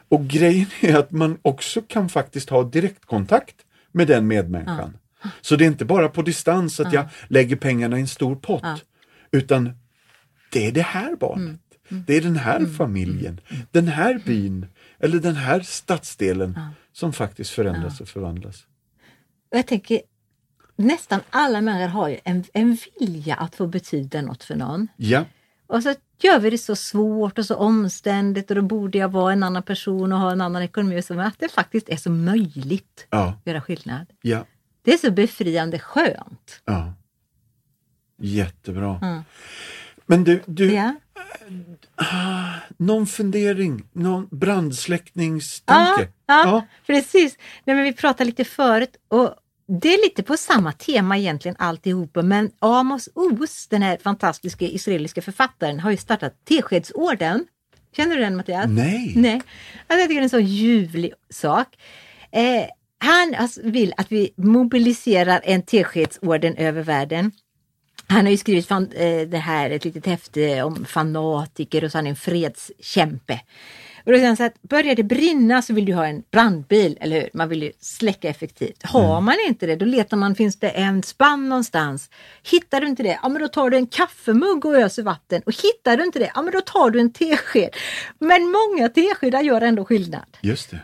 [0.10, 3.56] Och grejen är att man också kan faktiskt ha direktkontakt
[3.91, 4.97] med den medmänniskan.
[5.41, 8.86] Så det är inte bara på distans att jag lägger pengarna i en stor pott.
[9.32, 9.72] Utan
[10.51, 11.59] det är det här barnet.
[11.89, 13.41] Det är den här familjen,
[13.72, 14.65] den här byn
[14.99, 16.59] eller den här stadsdelen
[16.93, 18.63] som faktiskt förändras och förvandlas.
[19.49, 20.01] Jag tänker,
[20.76, 24.88] nästan alla människor har ju en, en vilja att få betyda något för någon.
[24.97, 25.26] Ja,
[25.67, 29.34] Och så gör vi det så svårt och så omständigt och då borde jag vara
[29.34, 31.97] en annan person och ha en annan ekonomi och så, men att det faktiskt är
[31.97, 34.07] så möjligt ja, att göra skillnad.
[34.22, 34.45] ja,
[34.82, 36.61] Det är så befriande skönt.
[36.65, 36.93] ja.
[38.21, 38.99] Jättebra.
[39.01, 39.23] Mm.
[40.05, 40.95] Men du, du Ja.
[42.77, 46.07] någon fundering, någon brandsläckningstanke?
[46.25, 47.38] Ja, ja, precis.
[47.63, 49.36] Nej, men vi pratade lite förut och
[49.82, 55.21] det är lite på samma tema egentligen alltihopa, men Amos Oz, den här fantastiska israeliska
[55.21, 57.45] författaren, har ju startat Teskedsorden.
[57.95, 58.65] Känner du den Mattias?
[58.69, 59.13] Nej.
[59.15, 59.34] Nej.
[59.36, 61.67] Alltså, jag tycker det är en så ljuvlig sak.
[62.32, 62.65] Eh,
[63.00, 67.32] han vill att vi mobiliserar en Teskedsorden över världen.
[68.08, 71.97] Han har ju skrivit fan, eh, det här, ett litet häfte om fanatiker och så
[71.97, 73.41] är han en fredskämpe.
[74.06, 76.97] Och då säger han så att börjar det brinna så vill du ha en brandbil,
[77.02, 77.30] eller hur?
[77.34, 78.84] Man vill ju släcka effektivt.
[78.84, 82.10] Har man inte det, då letar man, finns det en spann någonstans?
[82.52, 85.41] Hittar du inte det, ja men då tar du en kaffemugg och öser vatten.
[85.45, 87.70] Och hittar du inte det, ja men då tar du en tesked.
[88.20, 90.38] Men många teskedar gör ändå skillnad.
[90.41, 90.80] Just det.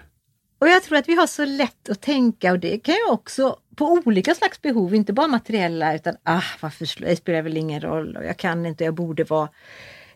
[0.65, 3.59] Och jag tror att vi har så lätt att tänka och det kan ju också
[3.75, 8.15] på olika slags behov, inte bara materiella utan ah, varför det spelar väl ingen roll
[8.15, 9.49] och jag kan inte, jag borde vara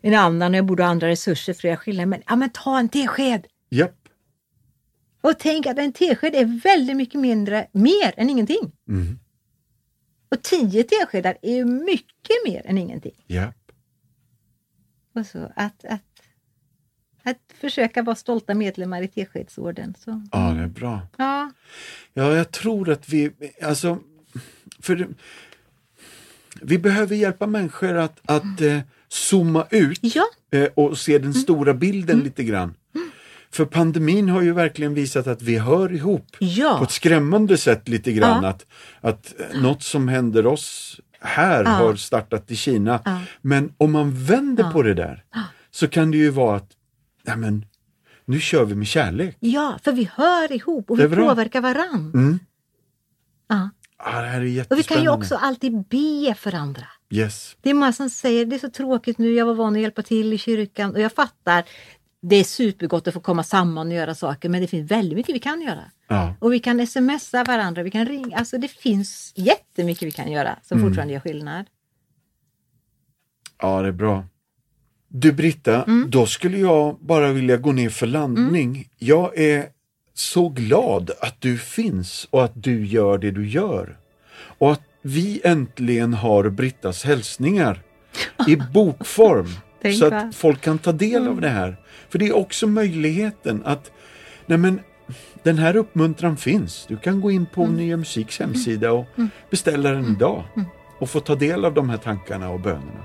[0.01, 2.07] en annan och jag borde ha andra resurser för att göra skillnad.
[2.07, 3.47] Men, ja, men ta en tesked!
[3.69, 4.07] Japp.
[5.21, 8.71] Och tänk att en tesked är väldigt mycket mindre, mer än ingenting.
[8.87, 9.19] Mm.
[10.31, 13.23] Och tio teskedar är mycket mer än ingenting.
[13.27, 13.71] Japp.
[15.15, 16.08] Och så att, att,
[17.23, 19.93] att försöka vara stolta medlemmar i Teskedsorden.
[19.99, 21.01] Så, Ja, det är bra.
[21.17, 21.51] ja.
[22.13, 23.31] Ja, jag tror att vi,
[23.63, 23.99] alltså,
[24.79, 25.07] för
[26.61, 31.73] vi behöver hjälpa människor att, att eh, zooma ut Ja, eh, och se den stora
[31.73, 32.73] bilden lite grann.
[33.51, 36.77] För pandemin har ju verkligen visat att vi hör ihop Ja.
[36.77, 38.43] på ett skrämmande sätt lite grann.
[38.43, 38.49] Ja.
[38.49, 38.65] Att,
[39.01, 43.21] att något som händer oss här har startat i Kina.
[43.41, 45.23] Men om man vänder på det där
[45.71, 46.71] så kan det ju vara att
[47.29, 47.65] ja, men,
[48.25, 49.37] nu kör vi med kärlek.
[49.39, 52.11] ja, för vi hör ihop och vi påverkar varann.
[52.13, 52.39] Mm.
[53.47, 53.69] Ja.
[53.97, 54.83] Ah, det här är Och vi jättespännande.
[54.83, 56.83] kan ju också alltid be för andra.
[57.09, 57.55] Yes.
[57.61, 60.01] Det är många som säger det är så tråkigt nu, jag var van att hjälpa
[60.01, 61.63] till i kyrkan och jag fattar.
[62.21, 65.35] Det är supergott att få komma samman och göra saker men det finns väldigt mycket
[65.35, 65.83] vi kan göra.
[66.07, 66.33] Ja.
[66.39, 68.37] Och vi kan smsa varandra, vi kan ringa.
[68.37, 70.89] Alltså det finns jättemycket vi kan göra som Mm.
[70.89, 71.65] fortfarande gör skillnad.
[73.61, 74.25] ja, det är bra.
[75.11, 76.09] Du Britta, Mm.
[76.09, 78.87] då skulle jag bara vilja gå ner för landning.
[78.97, 79.65] Jag är
[80.13, 83.97] så glad att du finns och att du gör det du gör.
[84.57, 87.81] Och att vi äntligen har Brittas hälsningar
[88.47, 89.47] i bokform.
[89.99, 91.77] Så att folk kan ta del av det här.
[92.09, 93.91] För det är också möjligheten att
[94.45, 94.79] nej men,
[95.43, 96.85] den här uppmuntran finns.
[96.89, 99.05] Du kan gå in på Nya Musiks hemsida och
[99.49, 100.43] beställa den idag
[100.99, 103.03] och få ta del av de här tankarna och bönerna.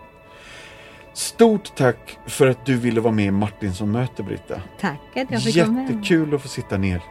[1.14, 4.60] Stort tack för att du ville vara med i Martinsson möter Britta.
[4.80, 5.90] Tack att jag fick vara med.
[5.90, 7.02] Jättekul att få sitta ner.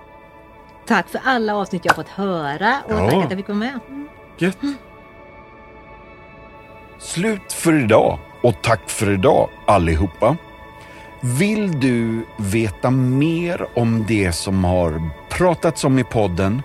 [0.88, 3.10] Tack för alla avsnitt jag fått höra och Ja.
[3.12, 3.80] tack att jag fick vara med.
[4.38, 4.58] Gött.
[7.00, 10.38] Slut för idag och tack för idag allihopa.
[11.22, 16.62] Vill du veta mer om det som har pratats om i podden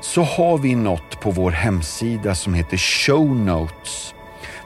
[0.00, 4.14] så har vi något på vår hemsida som heter Show Notes.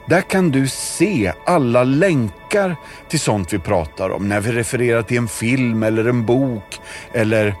[0.09, 2.75] Där kan du se alla länkar
[3.07, 6.79] till sånt vi pratar om när vi refererar till en film eller en bok
[7.13, 7.55] eller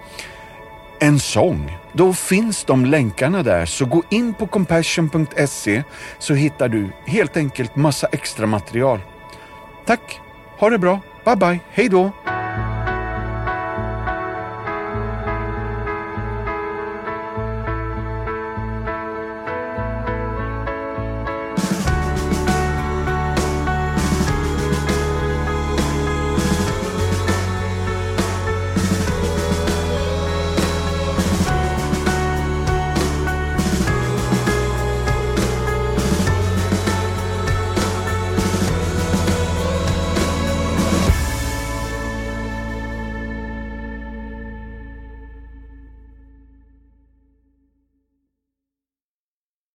[0.99, 1.77] en sång.
[1.93, 5.83] Då finns de länkarna där, så gå in på compassion.se
[6.19, 8.99] så hittar du helt enkelt massa extra material.
[9.85, 10.19] Tack,
[10.59, 12.11] ha det bra, bye bye, hej då!